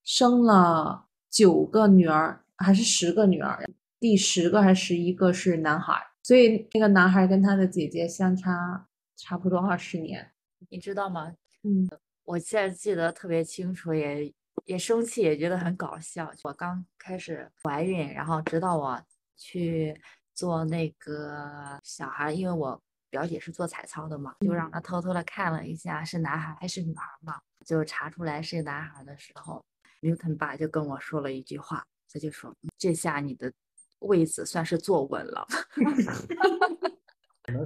[0.03, 3.67] 生了九个女儿，还是十个女儿？
[3.99, 10.31] 第十个还是十一个是男孩，所以那个男孩跟他的姐姐相差差不多二十年，
[10.69, 11.33] 你知道吗？
[11.63, 11.89] 嗯，
[12.25, 14.31] 我现在记得特别清楚，也
[14.64, 16.32] 也生气，也觉得很搞笑。
[16.43, 19.01] 我刚开始怀孕，然后直到我
[19.36, 19.99] 去
[20.34, 29.64] 做那个小孩，因为我表姐是做彩超的嘛，就让她偷偷的看了一下是男孩还是女孩嘛，就查出来是男孩的时候
[30.01, 33.51] ，Newton 爸就跟我说了一句话，他就说：“这下你的。”
[33.99, 35.47] 位子算是坐稳了，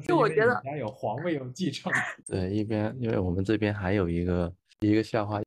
[0.08, 1.92] 就我觉得家有皇位有继承。
[2.26, 5.42] 对，一边因为我们这边还有一个一个笑话，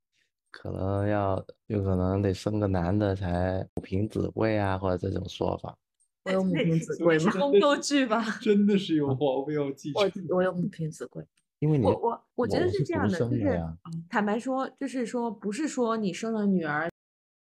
[0.52, 5.76] 可能要有可能得生个男的才母凭子贵啊，或者这种说法。
[6.24, 7.32] 我有母凭子贵吗？
[7.32, 8.22] 宫斗剧吧。
[8.40, 10.02] 真的是有皇位要继承。
[10.28, 11.26] 我我有母凭子贵，
[11.58, 13.60] 因为你我我我觉得是这样的，就是
[14.08, 16.88] 坦白说，就是说不是说你生了女儿，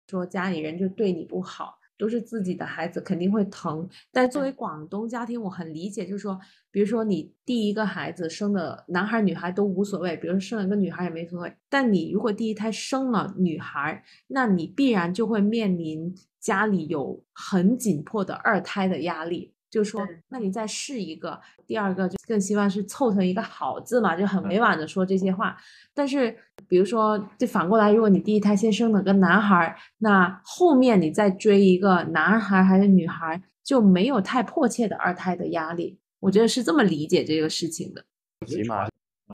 [0.09, 1.79] 说家里人就对你不好。
[1.99, 3.89] 都是自己的孩子，肯定会疼。
[4.11, 6.39] 但作为广东家庭，我很理解，就是说，
[6.71, 11.55] 比如说你第一个孩子生的男孩女孩都无所谓，比如说生了个女孩也没所谓。
[11.69, 19.53] 但你如果第一胎生了女孩，那你必然就会面临家里有很紧迫的二胎的压力。
[19.71, 25.57] 就说，那你再试一个，第二个就更希望是凑成一个好字嘛，就很委婉的说这些话。
[25.95, 26.37] 但是，
[26.73, 35.99] 比如说，就反过来，如果你第一胎先生了个男孩，那后面你再追一个男孩还是女孩，就没有太迫切的二胎的压力。
[36.19, 38.03] 我觉得是这么理解这个事情的。
[38.47, 38.89] 起码，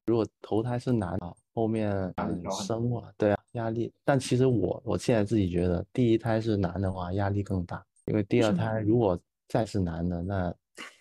[0.07, 1.93] 如果头胎是男的，后面
[2.66, 3.93] 生了，对啊，压力。
[4.05, 9.16] 但其实我我现在自己觉得，第一胎是男的话，压力更大，因为第二胎如果
[9.49, 10.53] 再是男的，那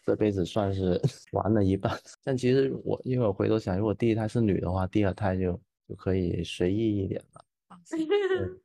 [0.06, 1.02] 这辈子算是
[1.34, 1.92] 玩了一半。
[2.24, 7.46] 但其实我因为我回头想，如果第一胎是女的话，第二胎就就可以随意一点了。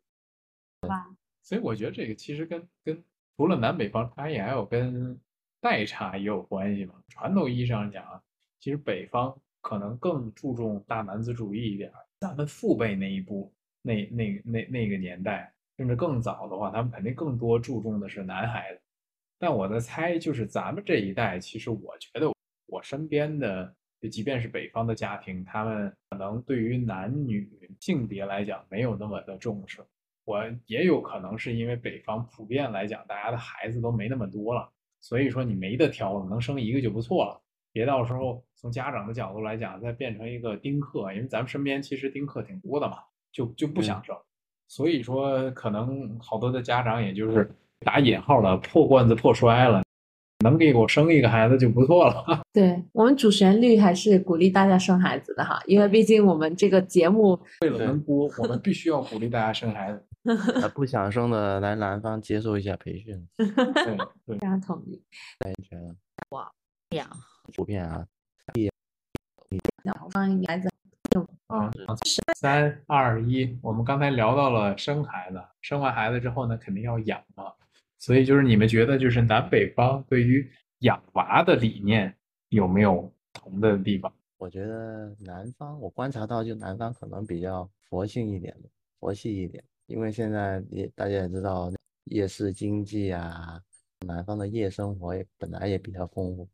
[1.43, 3.05] 所以我觉得这个其实跟跟
[3.37, 5.19] 除了南北方差异，还有跟
[5.61, 6.95] 代差也有关系嘛。
[7.09, 8.23] 传统意义上讲啊，
[8.59, 11.93] 其实北方可能更注重大男子主义一点。
[12.21, 13.53] 咱们父辈那一步，
[13.83, 18.81] 那那那那个年代，甚至更早的话，他们肯定更多注重的是男孩子。
[19.39, 22.33] 但我在猜，就是咱们这一代，其实我觉得
[22.67, 27.49] 我身边的，就即便是北方的家庭，他们可能对于男女
[27.79, 29.81] 性别来讲没有那么的重视。
[30.25, 34.69] 我也有可能是因为北方普遍来讲，大家的孩子都没那么多了，
[35.01, 37.41] 所以说你没得挑了，能生一个就不错了，
[37.73, 42.99] 别到时候从家长的角度来讲，再变成一个丁克，因为咱们身边其实丁克挺多的嘛，
[43.31, 44.17] 就就不想生，
[44.67, 47.49] 所以说可能好多的家长也就是
[47.81, 49.85] 打引号了破罐子破摔了。
[50.43, 52.43] 能给我生一个孩子就不错了。
[52.53, 60.05] 对我们主旋律还是鼓励大家生孩子的哈，因为毕竟我们这个节目为了能播，我们必须要鼓励大家生孩子。
[60.75, 63.27] 不想生的来南方接受一下培训。
[63.37, 65.03] 对对，非常同意。
[65.39, 65.97] 安全。
[66.31, 66.51] 哇，
[66.91, 67.09] 养
[67.57, 68.07] 普遍啊。
[69.83, 70.69] 南方孩子。
[71.49, 71.71] 啊，
[72.39, 77.53] 三二一，我们刚才聊到了生孩子，生完孩子之后呢，肯定要养嘛。
[78.03, 80.51] 所以就是你们觉得，就是南北方对于
[80.81, 82.13] 养娃的理念
[82.49, 84.13] 有没有同的地方？
[84.39, 88.57] 我觉得南方，我观察到就南方可能比较佛性一点，
[88.99, 89.63] 佛系一点。
[89.87, 91.71] 因为现在也大家也知道，
[92.07, 93.63] 夜市经济啊，
[94.05, 96.49] 南方的夜生活也本来也比较丰富。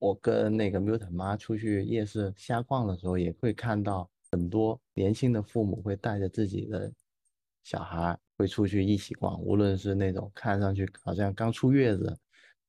[0.00, 6.92] 我跟那个 Milton 妈出去夜市瞎逛的时候，也会看到很多年轻的父母会带着自己的
[7.62, 8.18] 小孩。
[8.40, 12.18] 会出去一起逛，无论是那种看上去好像刚出月子，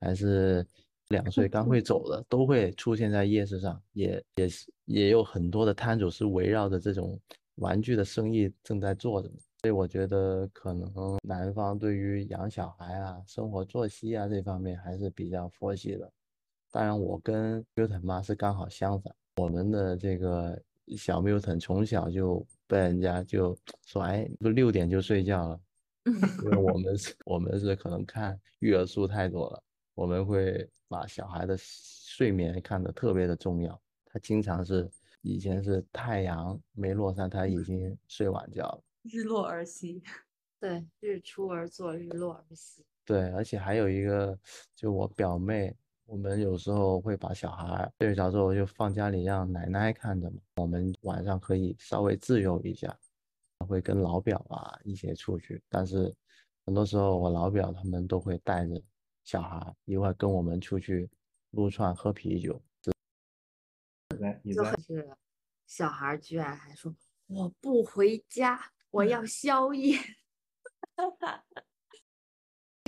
[0.02, 0.66] 还是
[1.08, 3.82] 两岁刚会走的，都会出现在夜市上。
[3.94, 7.18] 也也是也有很多的摊主是围绕着这种
[7.56, 9.32] 玩具的生意正在做的。
[9.62, 16.12] 所以我觉得可能南方对于养小孩啊、生活作息啊这方面还是比较佛系的。
[16.70, 20.62] 当然，我跟 Milton 妈是刚好相反，我们的这个
[20.96, 22.46] 小 Milton 从小就。
[22.68, 23.54] 被人家就
[23.86, 25.62] 说，哎，不六点就睡觉了，
[26.42, 29.62] 因为我们是，我们是可能看育儿书太多了，
[29.94, 33.78] 我们会把小孩的睡眠看得特别的重要。
[34.06, 34.90] 他经常是
[35.22, 38.82] 以前是太阳没落山，他已经睡晚觉了。
[39.02, 40.02] 日落而息，
[40.58, 42.86] 对，日出而作，日落而息。
[43.04, 44.40] 对，而且还有一个，
[44.78, 45.76] 就我表妹。
[46.06, 52.94] 我们有时候会把小孩睡着之后就放家里让奶奶看着嘛，我们晚上可以稍微自由一下，
[53.68, 56.14] 会跟老表啊一起出去，但是
[56.66, 58.82] 很多时候我老表他们都会带着
[59.24, 61.10] 小孩一块跟我们出去
[61.52, 62.62] 撸串喝啤酒。
[64.44, 65.10] 就是
[65.66, 66.94] 小孩居然还说
[67.28, 69.98] 我不回家，我要宵夜。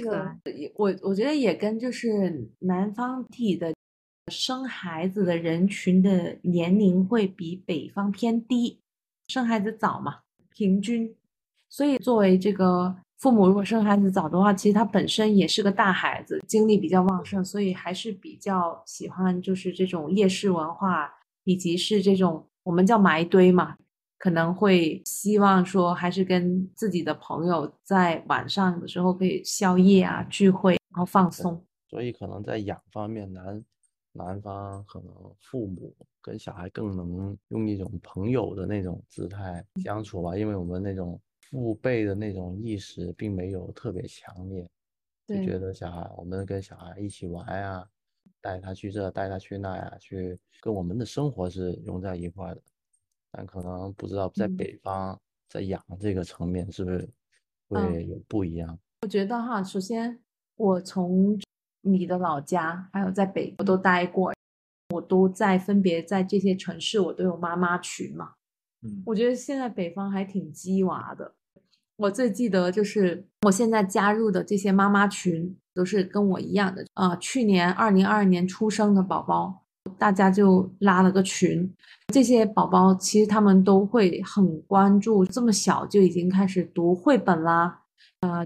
[0.04, 3.74] 这个我我觉得也跟就是南方地的
[4.32, 8.80] 生孩子的人群的年龄会比北方偏低，
[9.28, 10.20] 生孩子早嘛，
[10.56, 11.16] 平均，
[11.70, 23.76] 所以作为这个父母，如果生孩子早的话，其实他本身也是个大孩子，精力比较旺盛，所以还是比较喜欢就是这种夜市文化，以及是这种我们叫埋堆嘛。
[24.24, 31.62] 可能会希望说，还是跟自己的朋友在晚上的时候可以宵夜啊、聚会，然后放松。
[31.90, 33.62] 所以可能在养方面，男
[34.14, 41.20] 男方可能父母跟小孩更能用一种朋友的那种姿态相处吧，因为我们那种
[41.52, 44.66] 父辈的那种意识并没有特别强烈，
[45.28, 47.86] 就觉得小孩我们跟小孩一起玩呀，
[48.40, 52.62] 带他去这，带他去那呀，去跟我们的生活是融在一块的。
[53.36, 55.20] 但可能不知道在北方
[55.50, 57.10] 在养这个层面是不是
[57.68, 58.78] 会有不一样？
[59.02, 60.20] 我觉得哈，首先
[60.56, 61.40] 我从
[61.82, 64.34] 你的老家还有在北我都待过，
[64.94, 68.34] 我都在分别在这些城市，我都有妈妈群嘛。
[68.84, 71.34] 嗯，我觉得现在北方还挺鸡娃的。
[71.96, 79.63] 我最记得就是我现在加入的这些妈妈群都是跟我一样的啊，去年二零二二年出生的宝宝。
[80.04, 81.74] 大家就拉了个群，
[82.08, 87.80] 这些宝宝其实他们都会很关注，这么小就已经开始读绘本啦，
[88.20, 88.46] 啊，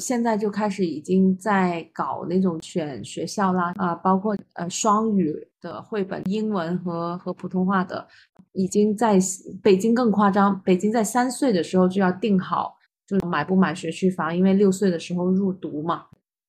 [0.00, 8.04] 现在就开始已经在搞那种选学校啦，啊，包括呃双语的绘本，英文和和普通话的，
[8.50, 9.16] 已经在
[9.62, 12.74] 北京更夸张，北京在三岁的时候就要定好，
[13.06, 16.06] 就买不买学区房，因为六岁的时候入读嘛。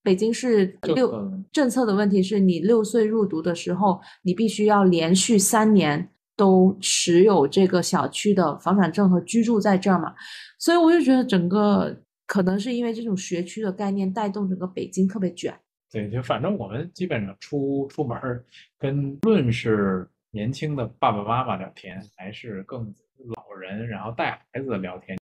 [0.07, 10.15] 北京市六政策的问题是你六岁入读的时候，你必须要连续三年都持有这个小区的房产证和居住在这儿嘛，
[10.57, 11.93] 所以我就觉得整个
[12.25, 15.53] 可能是因为这种学区的概念带动整个北京特别卷。
[15.91, 18.45] 对，就反正我们基本上出出门儿，
[18.79, 22.81] 跟论是年轻的爸爸妈妈聊天，还是更
[23.35, 25.17] 老人然后带孩子的聊天，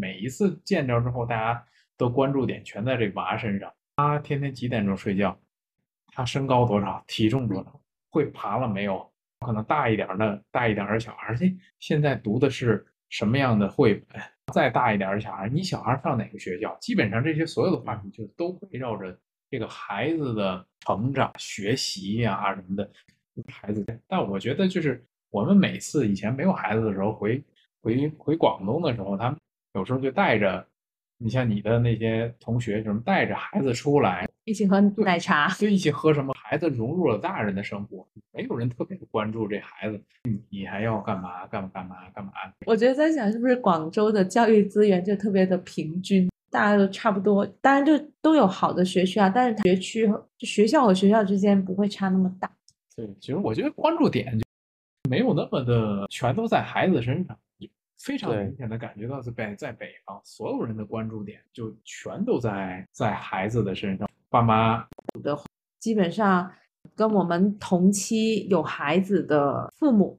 [0.00, 1.62] 每一次见着之后，大家
[1.98, 3.70] 的关注点全在这娃身上。
[3.96, 5.38] 他天天几点钟睡觉？
[6.08, 7.02] 他身高多少？
[7.06, 7.80] 体重多少？
[8.10, 9.10] 会爬了没有？
[9.40, 14.20] 可能大一点的大一点的小孩儿，哎，现在读的是什么样的绘本？
[14.52, 16.76] 再大一点的小孩，你小孩上哪个学校？
[16.80, 19.18] 基本上这些所有的话题就都围绕着
[19.50, 22.90] 这个孩子的成长、学习呀、什么的。
[23.48, 27.42] 孩子，但我觉得就是我们每次以前没有孩子的时候，回
[27.80, 29.38] 回回广东的时候，他们
[29.72, 30.68] 有时候就带着，
[31.22, 40.00] 你像你的那些同学什么，带着孩子出来，一起喝奶茶，就一起喝什么，孩子融入了大人的生活，没有人特别关注这孩子，
[40.50, 42.32] 你还要干嘛干嘛干嘛干嘛？
[42.66, 52.50] 我觉得在想，是不是广州的教育资源就特别的平均，大家都差不多，当然就都有好的学区啊，但是学区和就学校和学校之间不会差那么大。
[52.96, 54.44] 对，其实我觉得关注点就
[55.08, 57.38] 没有那么的全都在孩子身上，
[58.02, 64.84] 非常明显的感觉到在北在北方，所有人的关注点就全都在在孩子的身上，爸妈。
[65.22, 65.38] 的
[65.78, 66.50] 基本上
[66.96, 70.18] 跟我们同期有孩子的父母，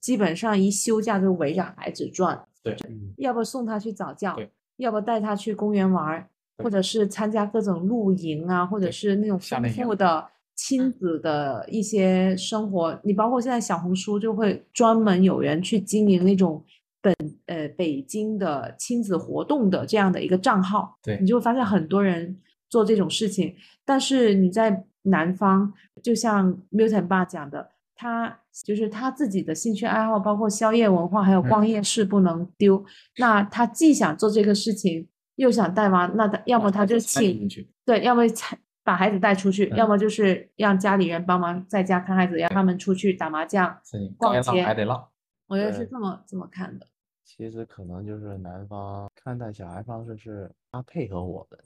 [0.00, 2.76] 基本上一休假就围着孩子转，对，
[3.16, 6.28] 要不送他去早教对，要不带他去公园玩儿，
[6.58, 9.94] 或者是参加各种露营啊，或者是那种丰富。
[9.94, 12.96] 的亲子的一些生活。
[13.02, 16.64] 你包括现在小红书就会专门有人去经营那种
[17.04, 22.40] 本呃北京的亲子活动的这样的一个账号，对你就会发现很多人
[22.70, 23.54] 做这种事情。
[23.84, 25.70] 但是你在南方，
[26.02, 32.82] 就像 Milton 爸讲的，他就是他自己的兴趣爱好，包括宵夜文化，还有逛嗯夜市不能丢。
[33.18, 37.46] 那他既想做这个事情，又想带娃，那他要么他就请
[37.84, 43.78] 对，要么参把孩子带出去，要嗯么就是让家里人帮忙在家看孩子，让他们出去打麻将。
[44.16, 45.06] 逛街还得浪。
[45.46, 46.86] 我觉得是这么这么看的。
[47.24, 51.58] 其实可能就是男方看待小孩方式是他配合我们，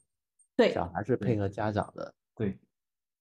[0.56, 2.14] 对，小孩是配合家长的。
[2.34, 2.56] 对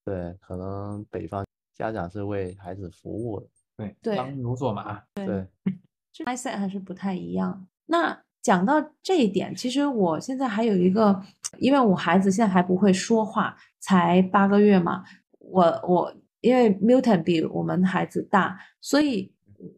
[0.05, 3.47] 对，可能北方家长是为孩子服务的。
[3.75, 5.45] 对对当牛做马，对，
[6.13, 7.67] 这 mindset 还是不太一样。
[7.85, 11.21] 那讲到这一点，其实我现在还有一个，
[11.59, 15.03] 因为我孩子现在还不会说话，才八个月嘛，
[15.39, 19.31] 我我因为 Milton 比我们孩子大，所以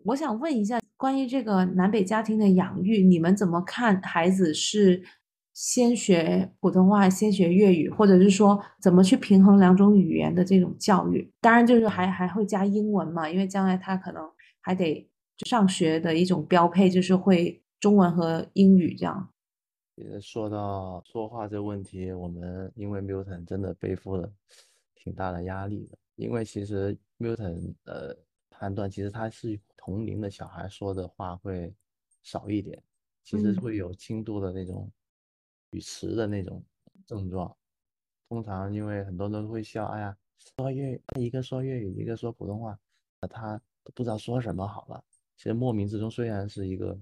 [0.06, 4.02] 我想问一下，关于这个南北家庭的养育，你们怎么看？
[4.02, 5.04] 孩子是
[5.54, 11.32] 先学普通话，先学粤语，或者是说怎么去平衡两种语言的这种教育？
[11.42, 14.24] 当然，就是还还会加英文嘛，因为将来他可能
[14.62, 15.10] 还得
[15.46, 19.30] 上学的一种标配就是会中文和英语这样。
[19.98, 24.32] 呃说到说话这问题，我们因为 Milton 真的背负了
[24.96, 28.16] 挺大的压力的，因为其实 Milton 呃
[28.60, 31.74] 判断，其实他是同龄的小孩说的话会
[32.24, 32.84] 少一点，
[33.24, 34.92] 其实嗯会有轻度的那种
[35.72, 36.62] 语迟的那种
[37.08, 37.56] 症状。
[38.28, 40.18] 通常因为很多人会笑，哎呀，
[40.58, 42.78] 说粤语，一个说粤语，一个说普通话，
[43.22, 45.02] 呃他都不知道说什么好了。
[45.38, 47.00] 其实莫名之中虽然是一个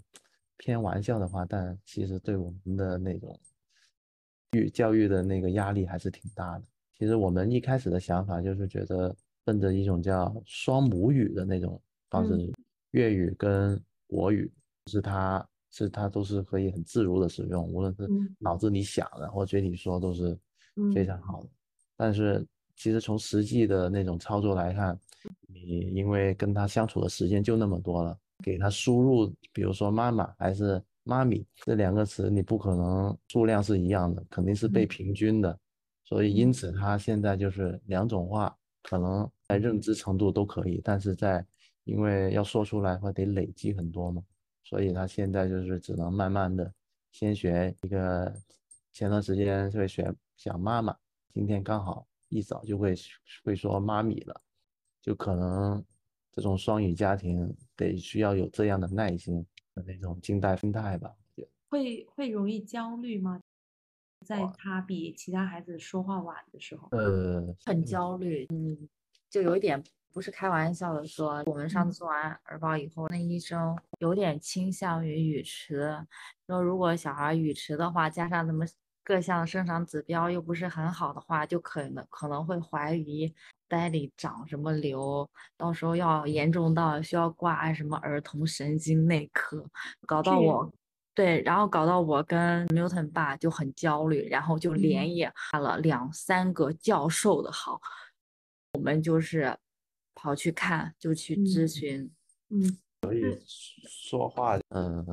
[0.58, 3.38] 偏玩笑的话，但其实对我们的那种
[4.52, 6.66] 育教育的那个压力还是挺大的。
[6.94, 9.16] 其实我们一开始的想法就是觉得
[9.48, 12.54] 奔着一种叫双母语的那种方式，嗯。
[12.92, 14.52] 粤语跟国语
[14.88, 18.36] 是它是它都是可以很自如的使用，无论是嗯。
[18.40, 20.38] 脑子里想的或嘴里说都是
[20.94, 21.06] 非嗯。
[21.06, 21.50] 常好的。
[21.96, 22.46] 但是
[22.76, 25.00] 其实从实际的那种操作来看，
[25.48, 34.88] 你因为跟他相处的时间就那么多了，给他输入，比如说妈妈还是妈咪这两个词，你不可能数量是一样的，肯定是被嗯。
[34.88, 35.58] 平均的。
[36.04, 38.54] 所以因此他现在就是两种话，
[38.90, 41.46] 可能在认知程度都可以，但是在
[41.84, 44.24] 因为要说出来的话得累积很多嘛，
[44.64, 46.74] 所以他现在就是只能慢慢的
[47.12, 48.34] 先学一个，
[48.94, 50.96] 前段时间会学讲妈妈，
[51.34, 52.96] 今天刚好一早就会
[53.44, 54.42] 会说妈咪了，
[55.02, 55.84] 就可能
[56.32, 59.46] 这种双语家庭得需要有这样的耐心
[59.76, 61.14] 的那种静待心态吧，
[61.68, 63.42] 会会容易焦虑吗？
[64.26, 68.88] 在他比其他孩子说话晚的时候，呃，很焦虑，嗯，
[69.30, 69.82] 就有一点
[70.14, 75.98] 不是开玩笑的说，我们上次做完儿保以后，那医生有点倾向于语迟，
[76.48, 78.68] 说如果小孩语迟的话，加上咱们
[79.04, 83.34] 各项生长指标又不是很好的话，就可能可能会怀疑
[83.70, 89.66] 呆里长什么瘤，到时候要严重到需要挂什么儿童神经内科，
[90.06, 90.70] 搞到我。
[91.18, 97.82] 对，然后搞到我跟 Milton 爸就很焦虑，然后就连夜看了两三个教授的号，
[98.74, 99.58] 我们就是
[100.14, 102.08] 跑去看，就去咨询。
[102.50, 103.36] 嗯，所以
[103.88, 105.04] 说话，嗯，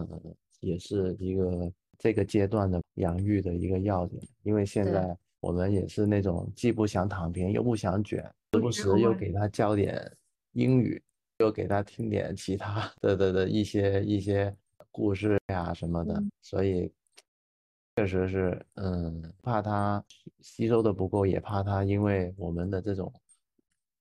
[0.61, 8.23] 也是一个这个阶段的养育的一个要点，因为现在我们也是那种既不想躺平，又不想卷，
[8.53, 10.15] 时不时又给他教点
[10.53, 11.03] 英语，
[11.39, 14.55] 又给他听点其他的的的一些一些。
[14.95, 16.89] 故事呀什么的，所以
[17.97, 20.05] 确实是，嗯，怕他
[20.41, 23.13] 吸收的不够，也怕他因为我们的这种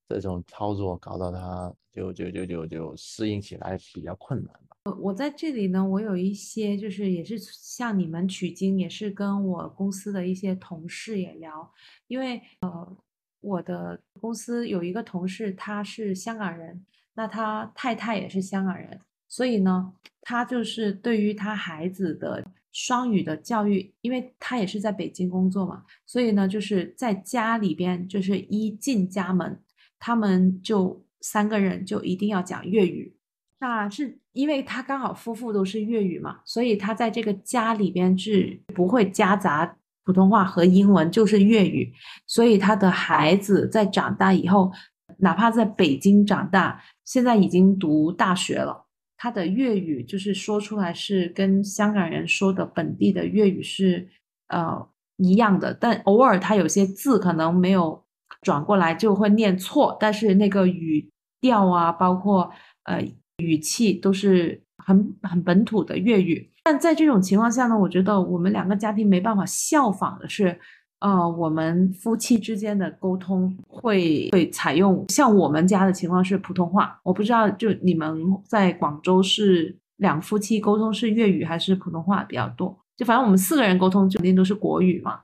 [0.08, 4.78] 这种操作搞到他就就就就就适应起来比较困难吧。
[4.86, 11.74] 我我在这里呢，我有一些就是也是向你们取经，也是跟我公司的一些同事也聊，
[12.08, 12.98] 因为呃，
[13.42, 19.02] 我的公司有一个同事他是香港人，那他太太也是香港人。
[19.36, 19.92] 所以呢，
[20.22, 29.60] 他就是对于他孩子的双语的教育，因为他也是在北京工作嘛，所以呢，就是在家里边，就是一进家门，
[29.98, 33.12] 他们就三个人就一定要讲粤语。
[33.58, 41.92] 那是因为他刚好夫妇都是粤语嘛，所以他在这个家里边是不会夹杂普通话和英文，就是粤语。
[42.28, 44.72] 所以他的孩子在长大以后，
[45.18, 48.82] 哪怕在北京长大，现在已经读大学了。
[49.24, 54.06] 他的粤语就是说出来是跟香港人说的本地的粤语是
[54.50, 54.86] 呃
[55.16, 58.04] 一样的，但偶尔他有些字可能没有
[58.42, 61.10] 转过来就会念错，但是那个语
[61.40, 62.52] 调啊，包括
[62.84, 63.02] 呃
[63.38, 66.52] 语气都是很很本土的粤语。
[66.66, 70.60] 但在这种情况下呢，我觉得我们两个家庭没办法效仿的是。
[71.04, 78.18] 呃，我们夫妻之间的沟通会会采用像我们家的情况是普通话，我不知道就你们
[78.48, 82.74] 在广州是两夫妻沟通是粤语还是普通话比较多？
[82.96, 85.20] 就反正我们四个人沟通肯定都是国语嘛。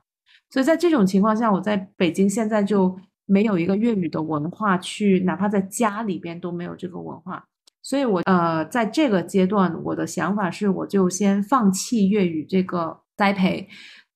[0.50, 2.94] 所以在这种情况下，我在北京现在就
[3.26, 7.46] 没有一个粤语的文化去，哪怕在家里边都没有这个文化。
[7.82, 13.70] 所以我呃在这个阶段，我的想法是我就先放弃粤语这个栽培。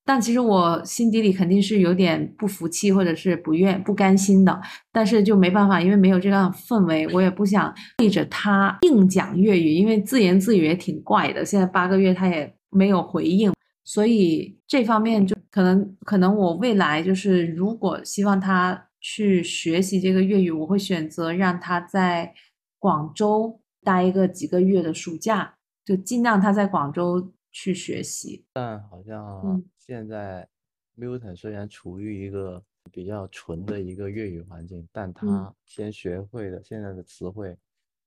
[0.06, 4.62] 但其实我心底里肯定是有点不服气，或者是不愿不甘心的。
[4.92, 11.46] 但是就没办法，因为没有这样氛围，我也不想对着他硬讲粤语，因为自言自语也挺怪的。
[11.46, 13.54] 现在八个月他也没有回应，
[13.86, 22.34] 所以这方面就可能可能我未来就是如果希望他去学习这个粤语，我会选择让他在
[22.78, 25.54] 广州待一个几个月的暑假，
[25.86, 27.33] 就尽量他在广州。
[27.54, 30.50] 去学习，但好像现在
[30.98, 32.62] Milton 虽然处于一个
[32.92, 37.56] 比较纯的一个粤语环境，但他先学会的现在的词汇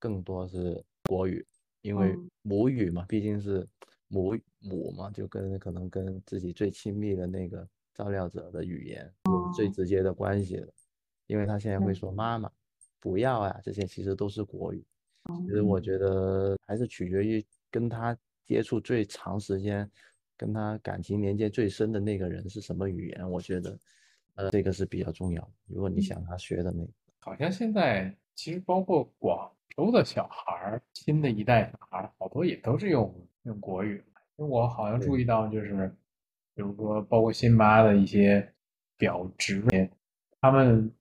[0.01, 1.47] 更多是国语，
[1.83, 3.65] 因为母语嘛，毕竟是
[4.09, 10.69] 母母嘛，就跟可能跟自己最亲密的那个照料者的语言有最直接的关系的，
[11.29, 12.51] 因为他现在会说妈妈
[12.99, 14.85] 不要啊，这些其实都是国语。
[15.47, 15.97] 其实我觉。
[15.99, 18.19] 得还是取决于跟他。
[18.47, 19.91] 接触最长时间，
[20.37, 23.31] 跟他感情连接最深的那个人是什么语言？
[23.31, 23.79] 我觉得，
[24.37, 25.51] 呃，这个是比较重要的。
[25.67, 33.13] 如果你想他学的那个，好像现在其实包括广州的小孩儿，新的一代小孩儿，好多也都是用
[33.43, 34.03] 用国语。
[34.37, 35.89] 因为我好像注意到，就是
[36.55, 38.47] 比如说，包括新巴的一些
[38.97, 39.65] 表侄，
[40.41, 40.93] 他们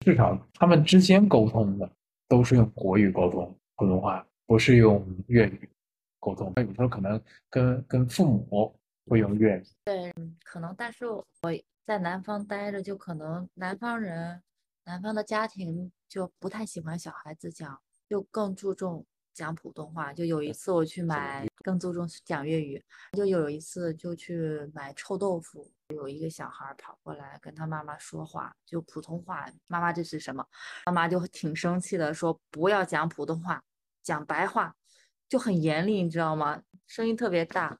[0.00, 1.90] 至少他们之间沟通的
[2.28, 5.68] 都是用国语沟通，普通话不是用粤语。
[6.24, 7.20] 沟通，有时候可能
[7.50, 8.74] 跟跟父母
[9.06, 9.64] 会有粤语。
[9.84, 10.10] 对，
[10.42, 11.22] 可能，但是我
[11.84, 14.42] 在南方待着，就可能南方人、
[14.84, 17.78] 南方的家庭就不太喜欢小孩子讲，
[18.08, 20.14] 就更注重讲普通话。
[20.14, 22.82] 就有一次我去买，更注重讲粤语。
[23.12, 29.44] 就有一次就去买臭豆腐，有一个小孩跑过来跟他妈妈说话，就普通话。
[29.66, 30.42] 妈妈这是什么？
[30.86, 33.62] 妈妈就挺生气的，说不要讲普通话，
[34.02, 34.74] 讲白话。
[35.34, 36.62] 就很严厉，你知道吗？
[36.86, 37.76] 声音特别大，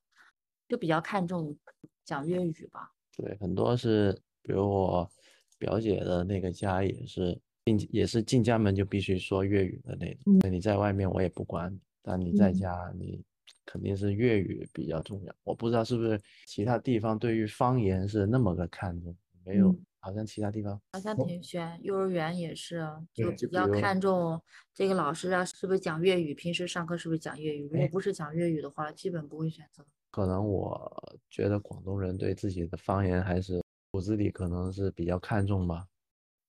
[0.67, 1.57] 就比较看重
[2.05, 2.91] 讲粤语吧。
[3.17, 4.13] 对，很多是，
[4.43, 5.09] 比如我
[5.57, 10.51] 表姐的那个家也是进，也是进家门就必须说粤语的那种。
[10.51, 11.73] 你在外面我也不管，
[12.03, 13.23] 但你在家你
[13.65, 15.33] 肯定是粤语比较重要。
[15.45, 19.73] 我不知道是不是其他地方对于方言是那么个看重，没有。
[20.05, 24.39] 好像其他地方好像挺悬，幼儿园也是，就比较看重
[24.75, 26.35] 这个老师啊，是不是讲粤语？
[26.35, 27.67] 平时上课是不是讲粤语？
[27.73, 29.83] 如果不是讲粤语的话，基本不会选择。
[30.11, 35.87] 可能我觉得广东人对自己的方言还是骨子里可能是比较看重吧。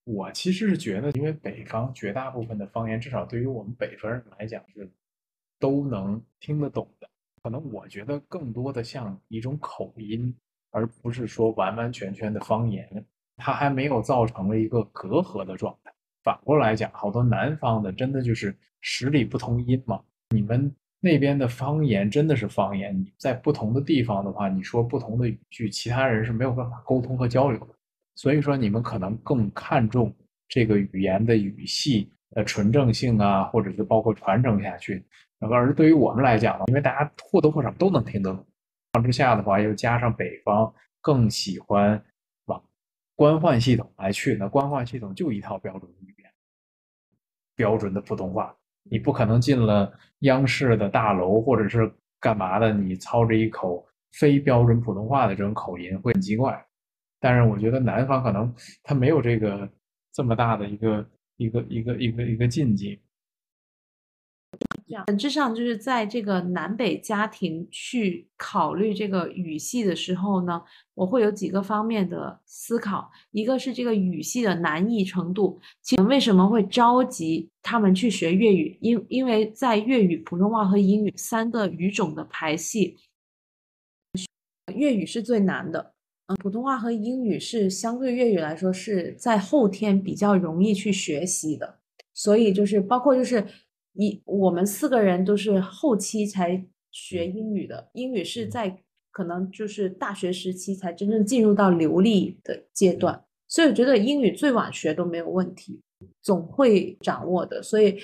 [0.04, 4.92] 我其实是觉得，因为北方绝大部分的方言，至少对于我们北方人来讲是
[5.58, 7.10] 都能听得懂的。
[7.42, 10.36] 可能我觉得更多的像一种口音，
[10.72, 13.06] 而不是说完完全全的方言。
[13.38, 15.92] 它还没有造成了一个隔阂的状态。
[16.24, 20.02] 反过来讲，好多南方的真的就是十里不同音嘛。
[20.30, 27.76] 你们那边的方言真的是方言，你在不同的地方的话，你说不同的语句，其他人是没有办法沟通和交流的。
[28.16, 30.12] 所以说，你们可能更看重
[30.48, 35.06] 这个语言的语系的纯正性啊，或者是包括传承下去。
[35.40, 38.34] 而对于我们来讲呢，因为大家或多或少都能听得
[38.94, 42.04] 懂，之下的话又加上北方更喜欢。
[43.16, 46.32] 官宦系统来去，那官宦系统就一套标准语言，
[47.56, 56.66] 标准的普通话，你不可能进了央视的大楼或者是干嘛的，你操着一口非标准普通话的这种口音会很奇怪。
[57.20, 59.68] 但是我觉得南方可能他没有这个
[60.12, 63.02] 这么大的一个一个一个一个一个禁忌。
[65.08, 70.62] 本质上就是在这个南北家庭去考虑这个语系的时候呢，
[70.94, 73.12] 我会有几个方面的思考。
[73.32, 78.78] 一个是这个语系的难易程度，其为什么会着急他们去学粤语？
[78.80, 82.98] 因因为在粤语、普通话和英语三个语种的排系，
[84.76, 85.94] 粤语是最难的。
[86.28, 91.80] 嗯，普通话和英语是相对粤语来说是在后天比较容易去学习的，
[92.14, 93.44] 所以就是包括就是。
[93.96, 98.82] 一我们四个人都是后期才学英语的，英语是在
[99.12, 105.82] 可能就是大学时期才真正进入到流利的阶段，所以我觉得英语最晚学都没有问题，
[106.22, 107.64] 总会掌握的。
[107.64, 107.98] 所以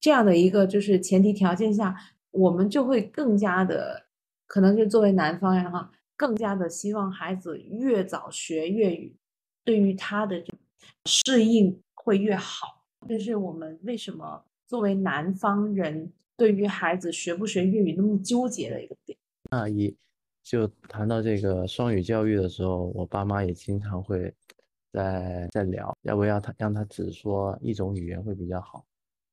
[0.00, 1.94] 这样的一个就是前提条件下，
[2.32, 4.06] 我们就会更加的
[4.46, 9.16] 可能就作为南方人哈，更加的希望孩子越早学粤语，
[9.64, 10.42] 对于他的
[11.04, 12.84] 适应会越好。
[13.08, 14.44] 这是我们为什么。
[14.66, 19.16] 作为南方人，对于孩子学不学粤语那么纠结的一个点。
[19.50, 19.96] 那一
[20.42, 24.34] 就谈到这个双语教育的时候，我爸妈也经常会
[24.92, 28.84] 在在聊，要不要他让他只说一种语言会比较好。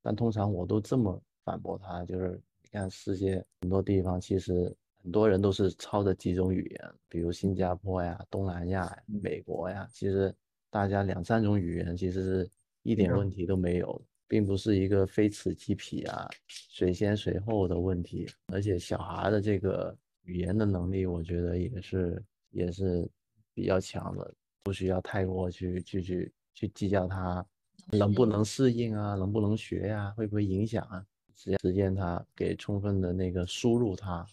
[0.02, 4.54] 但通常我都这么反驳他，就是你看世界很多地方，其实
[5.02, 10.34] 很多人都是操着几种语言，比如新加坡呀、东南亚、美国呀，其实
[10.70, 12.50] 大家两三种语言其实是
[12.84, 14.00] 一点问题都没有。
[14.34, 23.08] 并不是一个非此即彼啊，谁先谁后的问题，而且小孩的这个语言的能力，我觉得也是也是
[23.54, 24.34] 比较强的，
[24.64, 27.46] 不需要太过去去去去计较他
[27.92, 31.06] 能不能适应啊，能不能学呀，会不会影响啊？
[31.36, 34.26] 只要时间他给充分的那个输入他，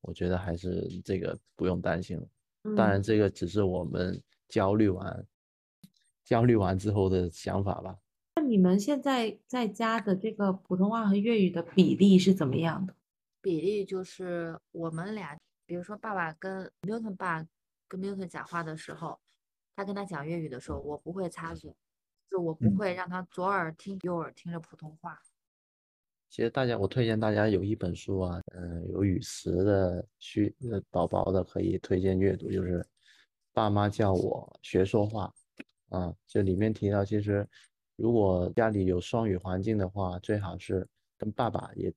[0.00, 2.26] 我觉得还是这个不用担心了。
[2.76, 5.26] 当然，这个只是我们焦虑完
[6.24, 7.96] 焦虑完之后的想法吧。
[8.54, 12.94] 那你们现在在家的这个普通话和粤语的比例是怎么样的？
[13.42, 15.36] 比例就是我们俩，
[15.66, 17.44] 比如说爸爸跟 Milton 爸
[17.88, 19.18] 跟 Milton 讲话的时候，
[19.74, 21.74] 他跟他讲粤语的时候，我不会插嘴，
[22.30, 25.20] 就我不会让他左耳听右耳听着普通话。
[26.30, 32.78] 其实大家，我推荐大家有一本书啊，嗯，有语词的需呃宝宝的可以推荐阅读，就是
[33.52, 35.34] 《爸妈叫我学说话》
[35.98, 37.44] 啊，这里面提到其实。
[37.96, 41.92] 如果家里有双语环境的话，最好是跟爸爸也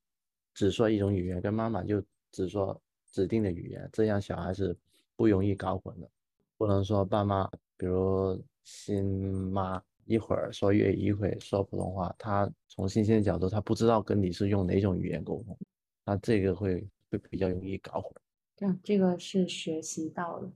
[0.54, 2.80] 只说一种语言，跟妈妈就只说
[3.12, 4.76] 指定的语言，这样小孩是
[5.16, 6.10] 不容易搞混的。
[6.58, 9.06] 不能说爸妈，比如新
[9.52, 15.58] 妈一会儿说粤语，一会儿说普通话，他从新鲜的角度，他不知道跟你是用哪种语言沟通，
[16.06, 18.12] 那这个会会比较容易搞混。
[18.60, 20.52] 嗯，这个是学习到了。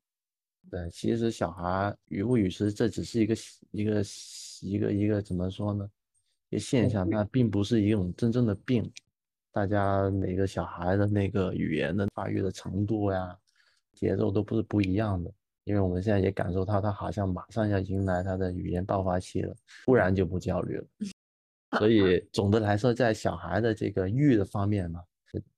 [0.72, 3.36] 对，其实小孩语不语迟，这只是一个
[3.72, 4.04] 一个
[4.62, 5.86] 一个一个怎么说呢？
[6.48, 8.90] 一个现象，它并不是一种真正的病。
[9.52, 13.38] 大家每个小孩的那个语言的发育的程度呀，
[13.92, 15.30] 节奏都不是不一样的。
[15.66, 19.54] 因为我们现在也感受到，他好像马上要迎来他的语言爆发期了，
[19.84, 20.86] 突然就不焦虑了。
[21.78, 25.04] 所以 总的来说，在小孩的这个育的方面嘛，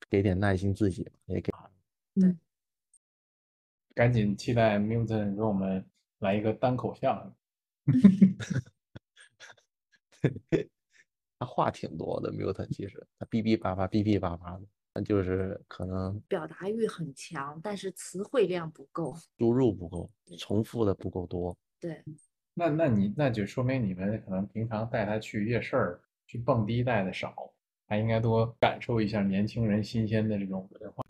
[0.09, 1.51] 给点耐心自己，也给。
[2.15, 2.35] 对。
[3.93, 5.85] 赶紧期待 Milton 给我们
[6.19, 7.35] 来一个单口相声。
[11.37, 14.61] 他话挺多的，Milton 其实他哔哔叭叭、哔哔叭叭的，
[14.93, 20.09] 那就是可能表达欲很强，但是词汇量不够，输入不够，
[20.39, 21.55] 重复的不够多。
[21.79, 22.01] 对，
[22.53, 27.35] 那那你那就说明你们可能平常带他去夜市儿去蹦迪带的少，
[27.87, 31.03] 还应该多感受一下年轻人新鲜的这种文化。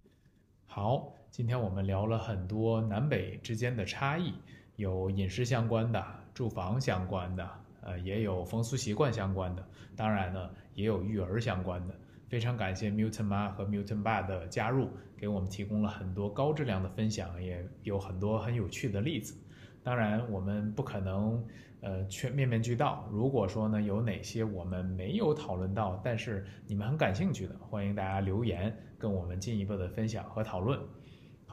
[0.66, 4.32] 好，今天我们聊了很多南北之间的差异，
[4.76, 7.50] 有饮食相关的、住房相关的，
[7.82, 9.66] 呃，也有风俗习惯相关的，
[9.96, 11.96] 当然呢，也有育儿相关的。
[12.30, 14.88] 非常感谢 Milton 妈和 Milton 爸的加入，
[15.18, 19.36] 给我们提供了很多高质量的分享，也有很多很有趣的例子。
[19.84, 21.44] 当然，我们不可能
[21.82, 23.10] 呃全面面俱到。
[23.12, 30.80] 如果说呢，有哪些我们没有讨论到，但是你们很感兴趣的，欢迎大家留言跟我们进一步的分享和讨论。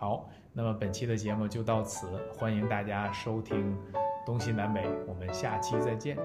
[0.01, 3.77] 好，那么本期的节目就到此，欢迎大家收听
[4.25, 6.17] 东西南北，我们下期再见。